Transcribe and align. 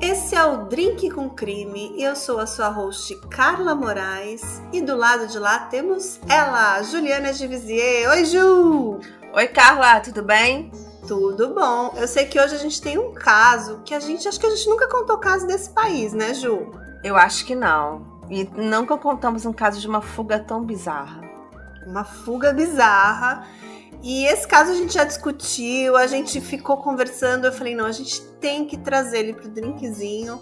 Esse 0.00 0.34
é 0.34 0.44
o 0.44 0.64
Drink 0.66 1.10
com 1.10 1.30
Crime 1.30 1.94
e 1.96 2.02
eu 2.02 2.16
sou 2.16 2.38
a 2.38 2.46
sua 2.46 2.68
host 2.68 3.14
Carla 3.30 3.74
Moraes 3.74 4.62
e 4.72 4.80
do 4.80 4.96
lado 4.96 5.26
de 5.26 5.38
lá 5.38 5.60
temos 5.60 6.20
ela, 6.28 6.82
Juliana 6.82 7.32
Givisier. 7.32 8.10
Oi, 8.10 8.24
Ju! 8.24 9.00
Oi, 9.32 9.46
Carla, 9.48 10.00
tudo 10.00 10.22
bem? 10.22 10.70
Tudo 11.06 11.54
bom. 11.54 11.94
Eu 11.96 12.08
sei 12.08 12.26
que 12.26 12.40
hoje 12.40 12.54
a 12.54 12.58
gente 12.58 12.80
tem 12.82 12.98
um 12.98 13.12
caso 13.12 13.80
que 13.84 13.94
a 13.94 14.00
gente 14.00 14.26
acho 14.26 14.38
que 14.38 14.46
a 14.46 14.50
gente 14.50 14.68
nunca 14.68 14.88
contou 14.88 15.18
caso 15.18 15.46
desse 15.46 15.70
país, 15.70 16.12
né, 16.12 16.34
Ju? 16.34 16.70
Eu 17.02 17.16
acho 17.16 17.44
que 17.44 17.54
não. 17.54 18.20
E 18.30 18.44
nunca 18.56 18.96
contamos 18.96 19.46
um 19.46 19.52
caso 19.52 19.80
de 19.80 19.86
uma 19.86 20.00
fuga 20.00 20.38
tão 20.38 20.64
bizarra. 20.64 21.22
Uma 21.86 22.04
fuga 22.04 22.52
bizarra 22.52 23.46
e 24.06 24.26
esse 24.26 24.46
caso 24.46 24.70
a 24.70 24.74
gente 24.74 24.92
já 24.92 25.02
discutiu, 25.02 25.96
a 25.96 26.06
gente 26.06 26.38
ficou 26.38 26.76
conversando. 26.76 27.46
Eu 27.46 27.52
falei, 27.52 27.74
não, 27.74 27.86
a 27.86 27.92
gente 27.92 28.20
tem 28.38 28.66
que 28.66 28.76
trazer 28.76 29.20
ele 29.20 29.32
pro 29.32 29.48
drinkzinho. 29.48 30.38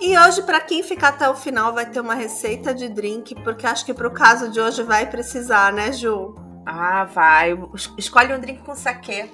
E 0.00 0.18
hoje, 0.18 0.42
para 0.42 0.60
quem 0.60 0.82
ficar 0.82 1.10
até 1.10 1.28
o 1.28 1.36
final, 1.36 1.72
vai 1.72 1.88
ter 1.88 2.00
uma 2.00 2.16
receita 2.16 2.74
de 2.74 2.88
drink, 2.88 3.36
porque 3.44 3.68
acho 3.68 3.86
que 3.86 3.94
pro 3.94 4.10
caso 4.10 4.50
de 4.50 4.60
hoje 4.60 4.82
vai 4.82 5.08
precisar, 5.08 5.72
né, 5.72 5.92
Ju? 5.92 6.34
Ah, 6.66 7.04
vai. 7.04 7.56
Escolhe 7.96 8.34
um 8.34 8.40
drink 8.40 8.64
com 8.64 8.74
saquê. 8.74 9.30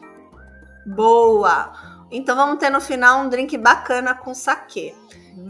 Boa! 0.87 1.73
Então 2.11 2.37
vamos 2.37 2.59
ter 2.59 2.69
no 2.69 2.83
final 2.83 3.21
um 3.21 3.31
drink 3.31 3.57
bacana 3.57 4.15
com 4.15 4.35
saquê. 4.35 4.95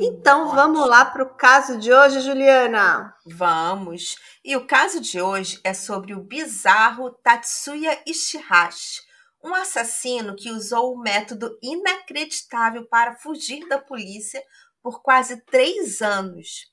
Então 0.00 0.54
vamos 0.54 0.88
lá 0.88 1.04
para 1.04 1.22
o 1.22 1.34
caso 1.34 1.78
de 1.78 1.92
hoje, 1.92 2.20
Juliana. 2.20 3.14
Vamos. 3.26 4.16
E 4.42 4.56
o 4.56 4.66
caso 4.66 5.00
de 5.00 5.20
hoje 5.20 5.60
é 5.62 5.74
sobre 5.74 6.14
o 6.14 6.22
bizarro 6.22 7.10
Tatsuya 7.22 8.02
Ishihashi, 8.06 9.02
um 9.42 9.54
assassino 9.54 10.34
que 10.34 10.50
usou 10.50 10.94
um 10.94 11.00
método 11.00 11.58
inacreditável 11.62 12.86
para 12.86 13.16
fugir 13.16 13.68
da 13.68 13.78
polícia 13.78 14.42
por 14.82 15.02
quase 15.02 15.42
três 15.44 16.00
anos. 16.00 16.72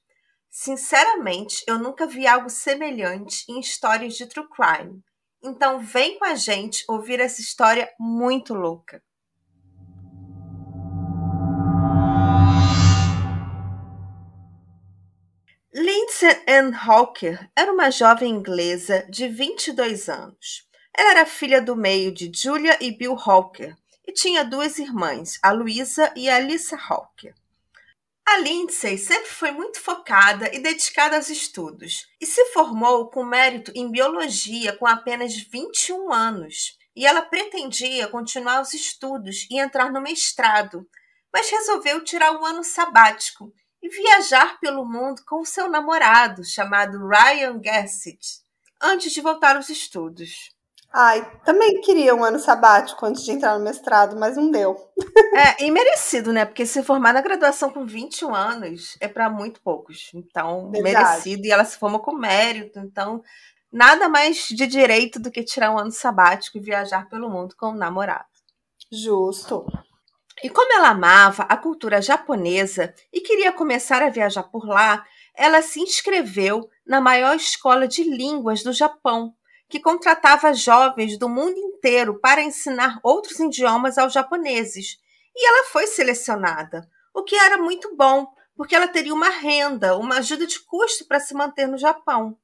Sinceramente, 0.49 1.63
eu 1.67 1.77
nunca 1.77 2.07
vi 2.07 2.25
algo 2.25 2.49
semelhante 2.49 3.43
em 3.49 3.59
histórias 3.59 4.15
de 4.15 4.25
true 4.25 4.47
crime. 4.49 5.03
Então 5.43 5.79
vem 5.79 6.17
com 6.17 6.25
a 6.25 6.35
gente 6.35 6.85
ouvir 6.87 7.19
essa 7.19 7.41
história 7.41 7.89
muito 7.99 8.53
louca. 8.53 9.03
Lindsay 16.21 16.43
Ann 16.47 16.71
Hawker 16.75 17.49
era 17.55 17.73
uma 17.73 17.89
jovem 17.89 18.29
inglesa 18.29 19.03
de 19.09 19.27
22 19.27 20.07
anos. 20.07 20.67
Ela 20.95 21.11
era 21.11 21.25
filha 21.25 21.59
do 21.59 21.75
meio 21.75 22.13
de 22.13 22.31
Julia 22.31 22.77
e 22.79 22.91
Bill 22.91 23.15
Hawker 23.15 23.75
e 24.05 24.13
tinha 24.13 24.45
duas 24.45 24.77
irmãs, 24.77 25.39
a 25.41 25.51
Louisa 25.51 26.13
e 26.15 26.29
a 26.29 26.35
Alyssa 26.35 26.77
Hawker. 26.77 27.33
A 28.23 28.37
Lindsay 28.37 28.99
sempre 28.99 29.29
foi 29.29 29.49
muito 29.49 29.79
focada 29.79 30.53
e 30.53 30.59
dedicada 30.59 31.15
aos 31.15 31.29
estudos 31.29 32.07
e 32.21 32.25
se 32.27 32.45
formou 32.53 33.09
com 33.09 33.25
mérito 33.25 33.71
em 33.73 33.89
biologia 33.89 34.77
com 34.77 34.85
apenas 34.85 35.33
21 35.35 36.13
anos. 36.13 36.77
E 36.95 37.07
ela 37.07 37.23
pretendia 37.23 38.07
continuar 38.07 38.61
os 38.61 38.75
estudos 38.75 39.47
e 39.49 39.59
entrar 39.59 39.91
no 39.91 40.01
mestrado, 40.01 40.87
mas 41.33 41.49
resolveu 41.49 42.03
tirar 42.03 42.31
um 42.33 42.45
ano 42.45 42.63
sabático 42.63 43.51
e 43.81 43.89
viajar 43.89 44.59
pelo 44.59 44.85
mundo 44.85 45.21
com 45.25 45.43
seu 45.43 45.69
namorado, 45.69 46.43
chamado 46.43 47.07
Ryan 47.07 47.59
Gassett, 47.59 48.41
antes 48.81 49.11
de 49.11 49.21
voltar 49.21 49.55
aos 49.55 49.69
estudos. 49.69 50.51
Ai, 50.93 51.25
também 51.45 51.79
queria 51.79 52.13
um 52.13 52.23
ano 52.23 52.37
sabático 52.37 53.05
antes 53.05 53.23
de 53.23 53.31
entrar 53.31 53.57
no 53.57 53.63
mestrado, 53.63 54.17
mas 54.17 54.35
não 54.35 54.51
deu. 54.51 54.75
É, 55.33 55.63
e 55.63 55.71
merecido, 55.71 56.33
né? 56.33 56.43
Porque 56.43 56.65
se 56.65 56.83
formar 56.83 57.13
na 57.13 57.21
graduação 57.21 57.69
com 57.69 57.85
21 57.85 58.35
anos 58.35 58.97
é 58.99 59.07
para 59.07 59.29
muito 59.29 59.61
poucos. 59.61 60.11
Então, 60.13 60.69
Verdade. 60.69 60.93
merecido. 60.93 61.45
E 61.45 61.51
ela 61.51 61.63
se 61.63 61.77
formou 61.77 62.01
com 62.01 62.13
mérito. 62.13 62.79
Então, 62.79 63.23
nada 63.71 64.09
mais 64.09 64.49
de 64.49 64.67
direito 64.67 65.21
do 65.21 65.31
que 65.31 65.41
tirar 65.41 65.71
um 65.71 65.79
ano 65.79 65.91
sabático 65.91 66.57
e 66.57 66.61
viajar 66.61 67.07
pelo 67.07 67.29
mundo 67.29 67.55
com 67.57 67.67
o 67.67 67.71
um 67.71 67.77
namorado. 67.77 68.25
Justo. 68.91 69.65
E 70.43 70.49
como 70.49 70.73
ela 70.73 70.89
amava 70.89 71.43
a 71.43 71.55
cultura 71.55 72.01
japonesa 72.01 72.93
e 73.13 73.21
queria 73.21 73.51
começar 73.51 74.01
a 74.01 74.09
viajar 74.09 74.43
por 74.43 74.67
lá, 74.67 75.05
ela 75.35 75.61
se 75.61 75.79
inscreveu 75.79 76.67
na 76.85 76.99
maior 76.99 77.35
escola 77.35 77.87
de 77.87 78.03
línguas 78.03 78.63
do 78.63 78.73
Japão, 78.73 79.35
que 79.69 79.79
contratava 79.79 80.53
jovens 80.53 81.17
do 81.17 81.29
mundo 81.29 81.57
inteiro 81.57 82.19
para 82.19 82.41
ensinar 82.41 82.99
outros 83.03 83.39
idiomas 83.39 83.97
aos 83.99 84.13
japoneses. 84.13 84.97
E 85.35 85.47
ela 85.47 85.65
foi 85.65 85.85
selecionada, 85.85 86.89
o 87.13 87.23
que 87.23 87.35
era 87.35 87.57
muito 87.57 87.95
bom, 87.95 88.27
porque 88.55 88.75
ela 88.75 88.87
teria 88.87 89.13
uma 89.13 89.29
renda, 89.29 89.95
uma 89.95 90.17
ajuda 90.17 90.47
de 90.47 90.59
custo 90.59 91.05
para 91.07 91.19
se 91.19 91.35
manter 91.35 91.67
no 91.67 91.77
Japão. 91.77 92.35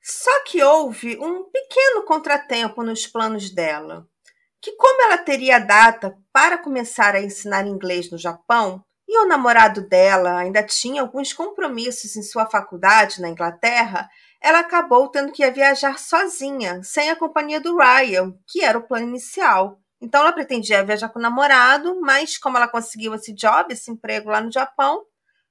Só 0.00 0.44
que 0.44 0.62
houve 0.62 1.18
um 1.18 1.44
pequeno 1.44 2.04
contratempo 2.04 2.82
nos 2.82 3.06
planos 3.06 3.50
dela 3.50 4.08
que, 4.60 4.72
como 4.72 5.02
ela 5.02 5.18
teria 5.18 5.58
data 5.58 6.16
para 6.32 6.58
começar 6.58 7.14
a 7.14 7.22
ensinar 7.22 7.66
inglês 7.66 8.10
no 8.10 8.18
Japão, 8.18 8.84
e 9.08 9.18
o 9.18 9.26
namorado 9.26 9.88
dela 9.88 10.38
ainda 10.38 10.62
tinha 10.62 11.02
alguns 11.02 11.32
compromissos 11.32 12.14
em 12.14 12.22
sua 12.22 12.48
faculdade 12.48 13.20
na 13.20 13.28
Inglaterra, 13.28 14.08
ela 14.40 14.60
acabou 14.60 15.08
tendo 15.08 15.32
que 15.32 15.48
viajar 15.50 15.98
sozinha, 15.98 16.80
sem 16.84 17.10
a 17.10 17.16
companhia 17.16 17.60
do 17.60 17.76
Ryan, 17.76 18.32
que 18.46 18.62
era 18.62 18.78
o 18.78 18.86
plano 18.86 19.08
inicial. 19.08 19.80
Então 20.00 20.20
ela 20.20 20.32
pretendia 20.32 20.84
viajar 20.84 21.08
com 21.08 21.18
o 21.18 21.22
namorado, 21.22 22.00
mas 22.00 22.38
como 22.38 22.56
ela 22.56 22.68
conseguiu 22.68 23.14
esse 23.14 23.34
job, 23.34 23.72
esse 23.72 23.90
emprego 23.90 24.30
lá 24.30 24.40
no 24.40 24.52
Japão, 24.52 25.02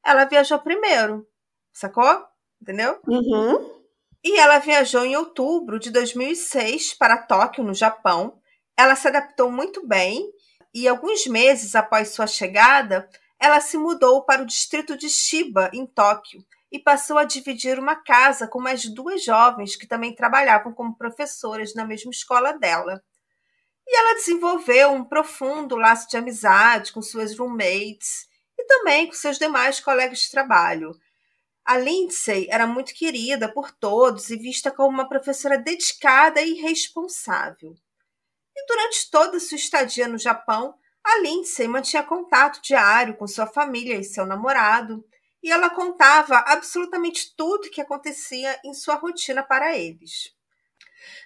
ela 0.05 0.23
viajou 0.23 0.57
primeiro. 0.59 1.27
Sacou? 1.73 2.25
Entendeu? 2.61 2.99
Uhum. 3.05 3.79
E 4.23 4.39
ela 4.39 4.59
viajou 4.59 5.05
em 5.05 5.15
outubro 5.15 5.77
de 5.79 5.91
2006 5.91 6.93
para 6.93 7.17
Tóquio, 7.17 7.63
no 7.63 7.73
Japão, 7.73 8.39
ela 8.79 8.95
se 8.95 9.09
adaptou 9.09 9.51
muito 9.51 9.85
bem 9.85 10.31
e, 10.73 10.87
alguns 10.87 11.27
meses 11.27 11.75
após 11.75 12.11
sua 12.11 12.25
chegada, 12.25 13.09
ela 13.37 13.59
se 13.59 13.77
mudou 13.77 14.23
para 14.23 14.41
o 14.41 14.45
distrito 14.45 14.97
de 14.97 15.09
Shiba, 15.09 15.69
em 15.73 15.85
Tóquio, 15.85 16.45
e 16.71 16.79
passou 16.79 17.17
a 17.17 17.25
dividir 17.25 17.77
uma 17.77 17.97
casa 17.97 18.47
com 18.47 18.57
mais 18.61 18.85
duas 18.85 19.21
jovens 19.21 19.75
que 19.75 19.85
também 19.85 20.15
trabalhavam 20.15 20.71
como 20.71 20.97
professoras 20.97 21.75
na 21.75 21.85
mesma 21.85 22.09
escola 22.09 22.53
dela. 22.53 23.03
E 23.85 23.97
ela 23.97 24.13
desenvolveu 24.13 24.91
um 24.91 25.03
profundo 25.03 25.75
laço 25.75 26.07
de 26.07 26.15
amizade 26.15 26.93
com 26.93 27.01
suas 27.01 27.37
roommates 27.37 28.29
e 28.57 28.63
também 28.63 29.07
com 29.07 29.13
seus 29.13 29.37
demais 29.37 29.81
colegas 29.81 30.19
de 30.19 30.31
trabalho. 30.31 30.97
A 31.65 31.77
Lindsay 31.77 32.47
era 32.49 32.65
muito 32.65 32.93
querida 32.93 33.51
por 33.51 33.71
todos 33.73 34.29
e 34.29 34.37
vista 34.37 34.71
como 34.71 34.87
uma 34.87 35.09
professora 35.09 35.57
dedicada 35.57 36.41
e 36.41 36.53
responsável. 36.53 37.75
E 38.59 38.65
durante 38.67 39.09
toda 39.09 39.39
sua 39.39 39.55
estadia 39.55 40.05
no 40.05 40.17
Japão, 40.17 40.75
a 41.01 41.21
Lindsay 41.21 41.65
mantinha 41.65 42.03
contato 42.03 42.61
diário 42.61 43.15
com 43.15 43.25
sua 43.25 43.47
família 43.47 43.95
e 43.95 44.03
seu 44.03 44.25
namorado, 44.25 45.01
e 45.41 45.49
ela 45.49 45.69
contava 45.69 46.35
absolutamente 46.39 47.33
tudo 47.37 47.67
o 47.67 47.71
que 47.71 47.79
acontecia 47.79 48.59
em 48.65 48.73
sua 48.73 48.95
rotina 48.95 49.41
para 49.41 49.77
eles. 49.77 50.35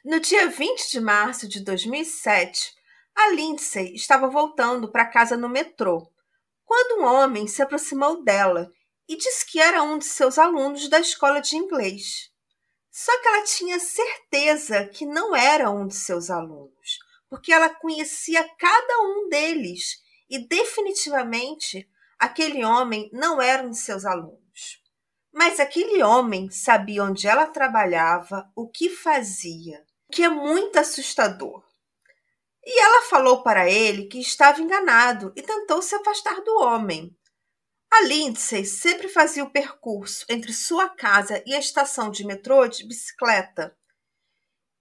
No 0.06 0.20
dia 0.20 0.48
20 0.48 0.92
de 0.92 1.02
março 1.02 1.48
de 1.48 1.60
2007, 1.62 2.72
a 3.16 3.32
Lindsay 3.32 3.96
estava 3.96 4.28
voltando 4.28 4.92
para 4.92 5.08
casa 5.08 5.36
no 5.36 5.50
metrô, 5.50 6.08
quando 6.64 7.02
um 7.02 7.06
homem 7.06 7.48
se 7.48 7.64
aproximou 7.64 8.24
dela 8.24 8.72
e 9.10 9.18
disse 9.18 9.44
que 9.44 9.60
era 9.60 9.82
um 9.82 9.98
de 9.98 10.06
seus 10.06 10.38
alunos 10.38 10.88
da 10.88 11.00
escola 11.00 11.42
de 11.42 11.58
inglês. 11.58 12.32
Só 12.92 13.20
que 13.20 13.28
ela 13.28 13.44
tinha 13.44 13.80
certeza 13.80 14.86
que 14.86 15.04
não 15.04 15.36
era 15.36 15.72
um 15.72 15.88
de 15.88 15.96
seus 15.96 16.30
alunos, 16.30 16.73
porque 17.34 17.52
ela 17.52 17.68
conhecia 17.68 18.48
cada 18.60 19.02
um 19.02 19.28
deles 19.28 20.04
e 20.30 20.48
definitivamente 20.48 21.90
aquele 22.20 22.64
homem 22.64 23.10
não 23.12 23.42
era 23.42 23.64
um 23.64 23.72
de 23.72 23.80
seus 23.80 24.06
alunos. 24.06 24.80
Mas 25.34 25.60
aquele 25.60 26.04
homem 26.04 26.52
sabia 26.52 27.04
onde 27.04 27.26
ela 27.26 27.48
trabalhava, 27.48 28.48
o 28.56 28.70
que 28.70 28.88
fazia, 28.88 29.84
o 30.08 30.14
que 30.14 30.22
é 30.22 30.30
muito 30.30 30.78
assustador. 30.78 31.66
E 32.64 32.80
ela 32.80 33.02
falou 33.02 33.42
para 33.42 33.68
ele 33.68 34.06
que 34.06 34.20
estava 34.20 34.62
enganado 34.62 35.34
e 35.36 35.42
tentou 35.42 35.82
se 35.82 35.96
afastar 35.96 36.40
do 36.42 36.56
homem. 36.60 37.18
A 37.92 38.02
Lindsay 38.02 38.64
sempre 38.64 39.10
fazia 39.10 39.44
o 39.44 39.50
percurso 39.50 40.24
entre 40.30 40.54
sua 40.54 40.88
casa 40.88 41.42
e 41.48 41.56
a 41.56 41.60
estação 41.60 42.12
de 42.12 42.28
metrô 42.28 42.68
de 42.68 42.86
bicicleta. 42.86 43.76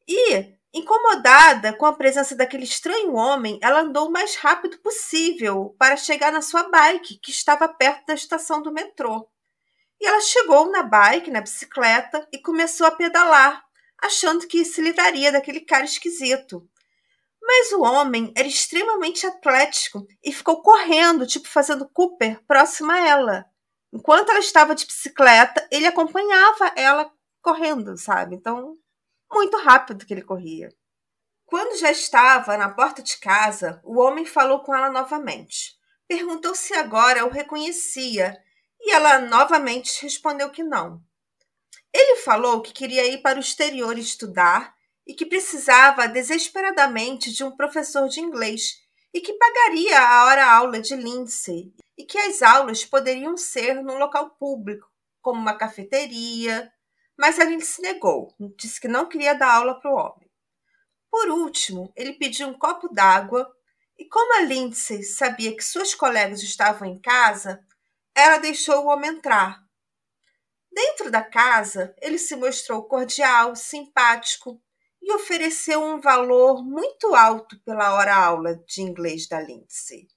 E 0.06 0.60
Incomodada 0.74 1.74
com 1.74 1.84
a 1.84 1.92
presença 1.92 2.34
daquele 2.34 2.64
estranho 2.64 3.12
homem, 3.14 3.58
ela 3.62 3.80
andou 3.80 4.08
o 4.08 4.12
mais 4.12 4.36
rápido 4.36 4.78
possível 4.78 5.76
para 5.78 5.98
chegar 5.98 6.32
na 6.32 6.40
sua 6.40 6.62
bike, 6.70 7.18
que 7.18 7.30
estava 7.30 7.68
perto 7.68 8.06
da 8.06 8.14
estação 8.14 8.62
do 8.62 8.72
metrô. 8.72 9.28
E 10.00 10.06
ela 10.06 10.20
chegou 10.22 10.70
na 10.70 10.82
bike, 10.82 11.30
na 11.30 11.42
bicicleta, 11.42 12.26
e 12.32 12.38
começou 12.38 12.86
a 12.86 12.90
pedalar, 12.90 13.62
achando 14.02 14.46
que 14.46 14.64
se 14.64 14.80
livraria 14.80 15.30
daquele 15.30 15.60
cara 15.60 15.84
esquisito. 15.84 16.66
Mas 17.40 17.70
o 17.72 17.82
homem 17.82 18.32
era 18.34 18.48
extremamente 18.48 19.26
atlético 19.26 20.06
e 20.24 20.32
ficou 20.32 20.62
correndo, 20.62 21.26
tipo 21.26 21.48
fazendo 21.48 21.88
Cooper, 21.88 22.40
próxima 22.46 22.94
a 22.94 23.06
ela. 23.06 23.46
Enquanto 23.92 24.30
ela 24.30 24.38
estava 24.38 24.74
de 24.74 24.86
bicicleta, 24.86 25.68
ele 25.70 25.86
acompanhava 25.86 26.72
ela 26.74 27.12
correndo, 27.42 27.98
sabe? 27.98 28.36
Então, 28.36 28.78
muito 29.32 29.56
rápido 29.58 30.04
que 30.04 30.12
ele 30.12 30.22
corria. 30.22 30.68
Quando 31.46 31.78
já 31.78 31.90
estava 31.90 32.56
na 32.56 32.70
porta 32.70 33.02
de 33.02 33.18
casa, 33.18 33.80
o 33.84 34.00
homem 34.00 34.24
falou 34.24 34.60
com 34.60 34.74
ela 34.74 34.90
novamente. 34.90 35.76
Perguntou 36.08 36.54
se 36.54 36.74
agora 36.74 37.26
o 37.26 37.30
reconhecia 37.30 38.36
e 38.80 38.92
ela 38.92 39.18
novamente 39.18 40.02
respondeu 40.02 40.50
que 40.50 40.62
não. 40.62 41.02
Ele 41.92 42.16
falou 42.16 42.62
que 42.62 42.72
queria 42.72 43.06
ir 43.06 43.22
para 43.22 43.38
o 43.38 43.40
exterior 43.40 43.98
estudar 43.98 44.74
e 45.06 45.14
que 45.14 45.26
precisava 45.26 46.08
desesperadamente 46.08 47.32
de 47.32 47.44
um 47.44 47.54
professor 47.54 48.08
de 48.08 48.20
inglês 48.20 48.78
e 49.12 49.20
que 49.20 49.34
pagaria 49.34 50.00
a 50.00 50.24
hora-aula 50.24 50.80
de 50.80 50.96
Lindsay 50.96 51.72
e 51.98 52.04
que 52.04 52.16
as 52.16 52.40
aulas 52.40 52.84
poderiam 52.84 53.36
ser 53.36 53.82
num 53.82 53.98
local 53.98 54.30
público, 54.30 54.88
como 55.20 55.38
uma 55.38 55.56
cafeteria, 55.56 56.72
mas 57.22 57.38
a 57.38 57.44
Lindsay 57.44 57.80
negou, 57.84 58.34
disse 58.56 58.80
que 58.80 58.88
não 58.88 59.08
queria 59.08 59.32
dar 59.32 59.54
aula 59.54 59.78
para 59.78 59.92
o 59.92 59.94
homem. 59.94 60.28
Por 61.08 61.28
último, 61.28 61.92
ele 61.94 62.14
pediu 62.14 62.48
um 62.48 62.58
copo 62.58 62.88
d'água 62.88 63.48
e, 63.96 64.04
como 64.08 64.38
a 64.38 64.40
Lindsay 64.40 65.04
sabia 65.04 65.56
que 65.56 65.62
suas 65.62 65.94
colegas 65.94 66.42
estavam 66.42 66.88
em 66.88 67.00
casa, 67.00 67.64
ela 68.12 68.38
deixou 68.38 68.84
o 68.84 68.88
homem 68.88 69.10
entrar. 69.10 69.62
Dentro 70.72 71.12
da 71.12 71.22
casa, 71.22 71.94
ele 72.02 72.18
se 72.18 72.34
mostrou 72.34 72.82
cordial, 72.88 73.54
simpático 73.54 74.60
e 75.00 75.12
ofereceu 75.12 75.80
um 75.80 76.00
valor 76.00 76.64
muito 76.64 77.14
alto 77.14 77.56
pela 77.64 77.94
hora-aula 77.94 78.56
de 78.66 78.82
inglês 78.82 79.28
da 79.28 79.40
Lindsay, 79.40 80.08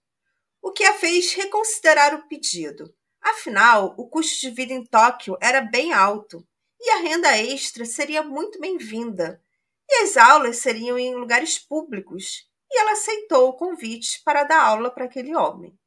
o 0.60 0.72
que 0.72 0.84
a 0.84 0.94
fez 0.96 1.36
reconsiderar 1.36 2.16
o 2.16 2.28
pedido. 2.28 2.92
Afinal, 3.22 3.94
o 3.96 4.10
custo 4.10 4.42
de 4.42 4.50
vida 4.50 4.74
em 4.74 4.84
Tóquio 4.84 5.38
era 5.40 5.62
bem 5.62 5.94
alto 5.94 6.44
e 6.80 6.90
a 6.92 6.98
renda 6.98 7.38
extra 7.38 7.86
seria 7.86 8.24
muito 8.24 8.60
bem-vinda, 8.60 9.42
e 9.88 10.04
as 10.04 10.18
aulas 10.18 10.58
seriam 10.58 10.98
em 10.98 11.16
lugares 11.16 11.60
públicos, 11.60 12.48
e 12.72 12.80
ela 12.80 12.94
aceitou 12.94 13.50
o 13.50 13.58
convite 13.58 14.22
para 14.24 14.44
dar 14.44 14.62
aula 14.62 14.90
para 14.92 15.06
aquele 15.06 15.36
homem, 15.36 15.78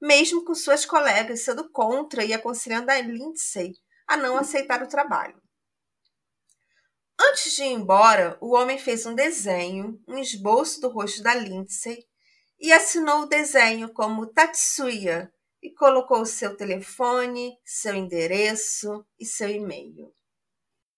mesmo 0.00 0.44
com 0.44 0.54
suas 0.54 0.84
colegas 0.84 1.42
sendo 1.44 1.70
contra 1.70 2.24
e 2.24 2.32
aconselhando 2.32 2.90
a 2.90 3.00
Lindsay 3.00 3.72
a 4.06 4.16
não 4.16 4.36
aceitar 4.36 4.82
o 4.82 4.88
trabalho. 4.88 5.40
Antes 7.20 7.56
de 7.56 7.64
ir 7.64 7.72
embora, 7.72 8.38
o 8.40 8.54
homem 8.54 8.78
fez 8.78 9.04
um 9.04 9.14
desenho, 9.14 10.00
um 10.06 10.18
esboço 10.18 10.80
do 10.80 10.88
rosto 10.88 11.22
da 11.22 11.34
Lindsay 11.34 12.06
e 12.60 12.72
assinou 12.72 13.22
o 13.22 13.26
desenho 13.26 13.92
como 13.92 14.26
Tatsuya 14.26 15.30
e 15.60 15.74
colocou 15.74 16.24
seu 16.24 16.56
telefone, 16.56 17.58
seu 17.64 17.94
endereço 17.94 19.04
e 19.18 19.26
seu 19.26 19.48
e-mail. 19.48 20.14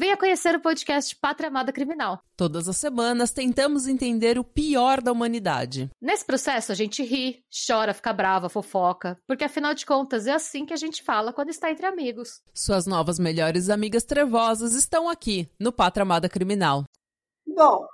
Venha 0.00 0.16
conhecer 0.16 0.54
o 0.54 0.60
podcast 0.60 1.16
Pátria 1.16 1.48
Amada 1.48 1.72
Criminal. 1.72 2.20
Todas 2.36 2.68
as 2.68 2.76
semanas 2.76 3.32
tentamos 3.32 3.88
entender 3.88 4.38
o 4.38 4.44
pior 4.44 5.02
da 5.02 5.10
humanidade. 5.10 5.90
Nesse 6.00 6.24
processo 6.24 6.70
a 6.70 6.74
gente 6.76 7.02
ri, 7.02 7.42
chora, 7.66 7.92
fica 7.92 8.12
brava, 8.12 8.48
fofoca, 8.48 9.18
porque 9.26 9.42
afinal 9.42 9.74
de 9.74 9.84
contas 9.84 10.28
é 10.28 10.32
assim 10.32 10.64
que 10.64 10.72
a 10.72 10.76
gente 10.76 11.02
fala 11.02 11.32
quando 11.32 11.48
está 11.48 11.68
entre 11.68 11.84
amigos. 11.84 12.40
Suas 12.54 12.86
novas 12.86 13.18
melhores 13.18 13.68
amigas 13.68 14.04
trevosas 14.04 14.72
estão 14.74 15.08
aqui 15.08 15.50
no 15.58 15.72
Pátria 15.72 16.02
Amada 16.02 16.28
Criminal. 16.28 16.84
Bom, 17.44 17.84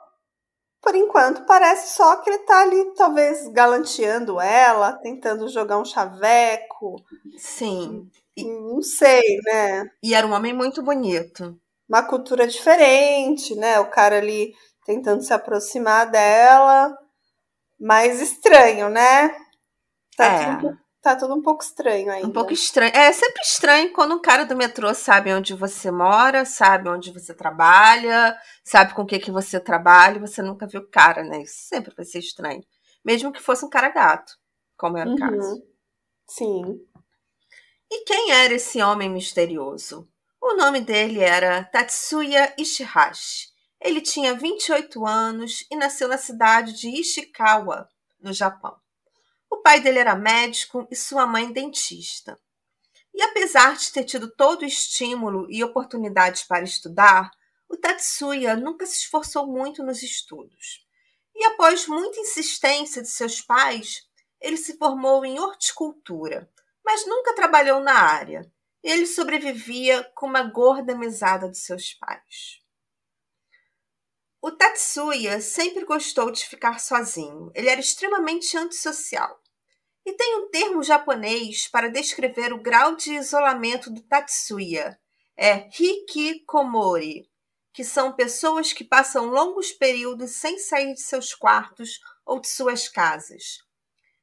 por 0.83 0.95
enquanto 0.95 1.47
parece 1.47 1.97
só 1.97 2.17
que 2.17 2.29
ele 2.29 2.41
tá 2.41 2.61
ali 2.61 2.93
talvez 2.97 3.49
galanteando 3.49 4.39
ela, 4.39 4.93
tentando 4.93 5.49
jogar 5.49 5.79
um 5.79 5.87
chaveco. 5.87 7.03
Sim. 7.39 8.11
Não 8.37 8.83
sei, 8.83 9.23
né? 9.47 9.87
E 10.03 10.13
era 10.13 10.27
um 10.27 10.33
homem 10.33 10.53
muito 10.53 10.83
bonito 10.83 11.59
uma 11.89 12.03
cultura 12.03 12.47
diferente, 12.47 13.55
né? 13.55 13.79
O 13.81 13.91
cara 13.91 14.19
ali 14.19 14.53
tentando 14.85 15.23
se 15.23 15.33
aproximar 15.33 16.11
dela, 16.11 16.97
mais 17.81 18.21
estranho, 18.21 18.89
né? 18.89 19.35
Tá, 20.17 20.25
é. 20.25 20.57
tudo, 20.57 20.79
tá 21.03 21.17
tudo 21.17 21.35
um 21.35 21.43
pouco 21.43 21.65
estranho 21.65 22.11
ainda. 22.11 22.27
Um 22.27 22.33
pouco 22.33 22.53
estranho. 22.53 22.93
É 22.95 23.13
sempre 23.13 23.43
estranho 23.43 23.93
quando 23.93 24.15
um 24.15 24.21
cara 24.21 24.45
do 24.45 24.57
metrô 24.57 24.95
sabe 24.95 25.33
onde 25.33 25.55
você 25.55 25.91
mora, 25.91 26.45
sabe 26.45 26.89
onde 26.89 27.13
você 27.13 27.35
trabalha, 27.35 28.37
sabe 28.63 28.95
com 28.95 29.03
o 29.03 29.07
que, 29.07 29.19
que 29.19 29.31
você 29.31 29.59
trabalha, 29.59 30.21
você 30.21 30.43
nunca 30.43 30.67
viu 30.67 30.81
o 30.81 30.91
cara, 30.91 31.23
né? 31.25 31.43
Isso 31.43 31.69
sempre 31.69 31.95
vai 31.95 32.05
ser 32.05 32.19
estranho. 32.19 32.63
Mesmo 33.05 33.33
que 33.33 33.43
fosse 33.43 33.65
um 33.65 33.71
cara 33.71 33.91
gato, 33.91 34.33
como 34.77 34.97
era 34.97 35.09
o 35.09 35.13
uhum. 35.13 35.19
caso. 35.19 35.63
Sim. 36.27 36.81
E 37.91 38.05
quem 38.05 38.33
era 38.33 38.55
esse 38.55 38.83
homem 38.83 39.11
misterioso? 39.11 40.09
O 40.47 40.53
nome 40.53 40.83
dele 40.83 41.21
era 41.21 41.65
Tatsuya 41.65 42.55
Ishihashi. 42.59 43.49
Ele 43.81 44.03
tinha 44.03 44.35
28 44.35 45.07
anos 45.07 45.67
e 45.71 45.75
nasceu 45.75 46.07
na 46.07 46.19
cidade 46.19 46.75
de 46.75 46.91
Ishikawa, 47.01 47.89
no 48.21 48.31
Japão. 48.31 48.77
O 49.49 49.63
pai 49.63 49.81
dele 49.81 50.01
era 50.01 50.15
médico 50.15 50.87
e 50.91 50.95
sua 50.95 51.27
mãe 51.27 51.51
dentista. 51.51 52.39
E 53.15 53.23
apesar 53.23 53.75
de 53.75 53.91
ter 53.91 54.05
tido 54.05 54.31
todo 54.37 54.61
o 54.61 54.67
estímulo 54.67 55.47
e 55.49 55.65
oportunidades 55.65 56.43
para 56.43 56.63
estudar, 56.63 57.31
o 57.67 57.75
Tatsuya 57.75 58.55
nunca 58.55 58.85
se 58.85 58.99
esforçou 58.99 59.47
muito 59.47 59.83
nos 59.83 60.03
estudos. 60.03 60.87
E 61.35 61.43
após 61.47 61.89
muita 61.89 62.21
insistência 62.21 63.01
de 63.01 63.09
seus 63.09 63.41
pais, 63.41 64.03
ele 64.43 64.59
se 64.59 64.77
formou 64.77 65.25
em 65.25 65.41
horticultura, 65.41 66.53
mas 66.85 67.07
nunca 67.07 67.35
trabalhou 67.35 67.81
na 67.81 67.95
área 67.95 68.53
ele 68.85 69.07
sobrevivia 69.07 70.05
com 70.15 70.27
uma 70.27 70.43
gorda 70.43 70.95
mesada 70.95 71.49
de 71.49 71.59
seus 71.59 71.95
pais. 71.95 72.63
O 74.43 74.51
Tatsuya 74.51 75.41
sempre 75.41 75.87
gostou 75.87 76.31
de 76.31 76.47
ficar 76.47 76.79
sozinho. 76.79 77.51
Ele 77.55 77.71
era 77.71 77.81
extremamente 77.81 78.59
antissocial. 78.59 79.41
E 80.05 80.13
tem 80.13 80.37
um 80.37 80.51
termo 80.51 80.83
japonês 80.83 81.67
para 81.67 81.89
descrever 81.89 82.53
o 82.53 82.61
grau 82.61 82.95
de 82.95 83.15
isolamento 83.15 83.91
do 83.91 84.03
Tatsuya. 84.03 85.01
É 85.35 85.67
hikikomori, 85.71 87.27
que 87.73 87.83
são 87.83 88.13
pessoas 88.13 88.75
que 88.75 88.85
passam 88.85 89.29
longos 89.29 89.73
períodos 89.73 90.33
sem 90.33 90.59
sair 90.59 90.93
de 90.93 91.01
seus 91.01 91.33
quartos 91.33 91.99
ou 92.27 92.39
de 92.39 92.49
suas 92.49 92.87
casas, 92.87 93.65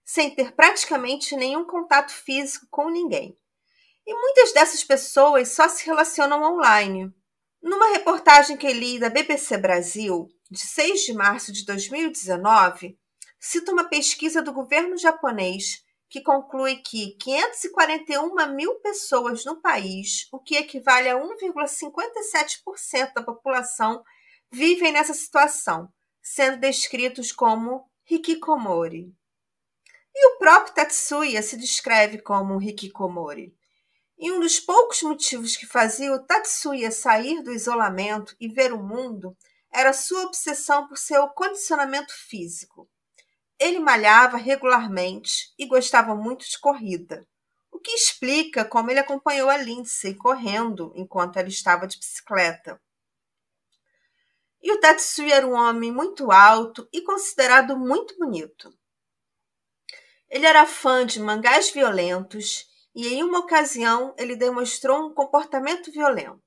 sem 0.06 0.36
ter 0.36 0.51
praticamente 0.51 1.36
nenhum 1.36 1.65
contato 1.65 2.12
físico 2.12 2.68
com 2.70 2.91
ninguém. 2.91 3.41
E 4.05 4.13
muitas 4.13 4.51
dessas 4.53 4.84
pessoas 4.84 5.50
só 5.50 5.70
se 5.70 5.86
relacionam 5.86 6.41
online. 6.41 7.13
Numa 7.62 7.91
reportagem 7.91 8.58
que 8.58 8.74
li 8.74 9.00
da 9.00 9.10
BBC 9.10 9.58
Brasil, 9.58 10.27
de 10.50 10.60
6 10.60 11.01
de 11.01 11.13
março 11.13 11.51
de 11.51 11.65
2019, 11.65 12.98
cita 13.39 13.72
uma 13.72 13.88
pesquisa 13.88 14.41
do 14.41 14.51
governo 14.51 14.98
japonês 14.98 15.84
que 16.10 16.22
conclui 16.22 16.75
que 16.77 17.15
541 17.17 18.53
mil 18.53 18.75
pessoas 18.81 19.46
no 19.46 19.62
país, 19.62 20.27
o 20.31 20.39
que 20.39 20.58
equivale 20.58 21.08
a 21.08 21.15
1,57% 21.15 23.13
da 23.13 23.24
população, 23.24 24.03
vivem 24.51 24.91
nessa 24.91 25.13
situação, 25.13 25.88
sendo 26.22 26.60
descritos 26.60 27.31
como 27.31 27.89
hikikomori. 28.10 29.13
E 30.13 30.27
o 30.27 30.38
próprio 30.38 30.74
Tatsuya 30.74 31.41
se 31.41 31.55
descreve 31.55 32.22
como 32.22 32.55
um 32.55 32.62
hikikomori. 32.62 33.55
E 34.22 34.32
um 34.32 34.40
dos 34.40 34.60
poucos 34.60 35.01
motivos 35.01 35.58
que 35.58 35.66
fazia 35.66 36.13
o 36.13 36.24
Tatsuya 36.24 36.92
sair 36.92 37.42
do 37.42 37.51
isolamento 37.51 38.36
e 38.40 38.48
ver 38.48 38.72
o 38.72 38.78
mundo 38.78 39.36
era 39.74 39.94
sua 39.94 40.25
obsessão 40.25 40.88
por 40.88 40.96
seu 40.96 41.28
condicionamento 41.30 42.13
físico. 42.13 42.88
Ele 43.58 43.80
malhava 43.80 44.38
regularmente 44.38 45.51
e 45.58 45.66
gostava 45.66 46.13
muito 46.13 46.48
de 46.48 46.60
corrida, 46.60 47.28
o 47.72 47.80
que 47.80 47.90
explica 47.90 48.63
como 48.63 48.92
ele 48.92 49.00
acompanhou 49.00 49.50
a 49.50 49.58
Lindsay 49.58 50.13
correndo 50.13 50.94
enquanto 50.96 51.38
ela 51.38 51.50
estava 51.50 51.88
de 51.88 51.98
bicicleta. 51.98 52.80
E 54.62 54.72
o 54.72 54.80
Tatsuya 54.80 55.34
era 55.34 55.48
um 55.48 55.56
homem 55.56 55.92
muito 55.92 56.32
alto 56.32 56.88
e 56.94 57.01
considerado 57.01 57.75
muito 57.75 58.16
bonito. 58.20 58.72
Ele 60.30 60.46
era 60.46 60.68
fã 60.68 61.08
de 61.08 61.20
mangás 61.20 61.72
violentos 61.72 62.70
e 62.96 63.08
em 63.08 63.24
uma 63.24 63.40
ocasião 63.40 64.14
ele 64.18 64.36
demonstrou 64.36 65.08
um 65.08 65.14
comportamento 65.14 65.92
violento. 65.92 66.42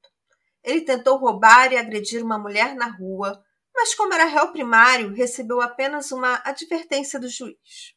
Ele 0.63 0.83
tentou 0.83 1.19
roubar 1.19 1.73
e 1.73 1.77
agredir 1.77 2.25
uma 2.25 2.39
mulher 2.39 2.75
na 2.75 2.87
rua, 2.87 3.43
mas 3.75 3.95
como 3.95 4.15
era 4.15 4.25
réu 4.25 4.53
primário, 4.53 5.13
recebeu 5.13 5.61
apenas 5.61 6.13
uma 6.13 6.41
advertência 6.45 7.19
do 7.19 7.29
juiz. 7.29 7.95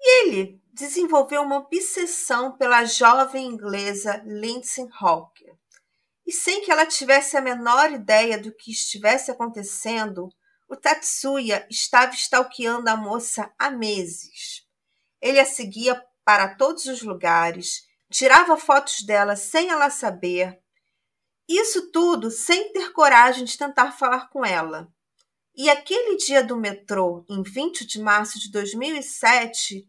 E 0.00 0.22
ele 0.22 0.60
desenvolveu 0.72 1.42
uma 1.42 1.58
obsessão 1.58 2.56
pela 2.56 2.84
jovem 2.84 3.46
inglesa 3.46 4.22
Lindsay 4.26 4.86
Hawker. 5.00 5.54
E 6.26 6.32
sem 6.32 6.62
que 6.62 6.70
ela 6.70 6.84
tivesse 6.84 7.36
a 7.36 7.40
menor 7.40 7.92
ideia 7.92 8.38
do 8.38 8.54
que 8.54 8.70
estivesse 8.70 9.30
acontecendo, 9.30 10.28
o 10.68 10.76
Tatsuya 10.76 11.66
estava 11.70 12.12
stalkeando 12.14 12.88
a 12.88 12.96
moça 12.96 13.52
há 13.58 13.70
meses. 13.70 14.66
Ele 15.20 15.38
a 15.38 15.44
seguia 15.44 16.02
para 16.24 16.54
todos 16.54 16.86
os 16.86 17.02
lugares, 17.02 17.82
tirava 18.10 18.56
fotos 18.56 19.02
dela 19.02 19.36
sem 19.36 19.68
ela 19.70 19.90
saber. 19.90 20.58
Isso 21.48 21.90
tudo 21.90 22.30
sem 22.30 22.72
ter 22.72 22.92
coragem 22.92 23.44
de 23.44 23.58
tentar 23.58 23.92
falar 23.92 24.28
com 24.30 24.44
ela. 24.44 24.88
E 25.54 25.70
aquele 25.70 26.16
dia 26.16 26.42
do 26.42 26.56
metrô, 26.56 27.24
em 27.28 27.42
20 27.42 27.86
de 27.86 28.00
março 28.00 28.40
de 28.40 28.50
2007, 28.50 29.86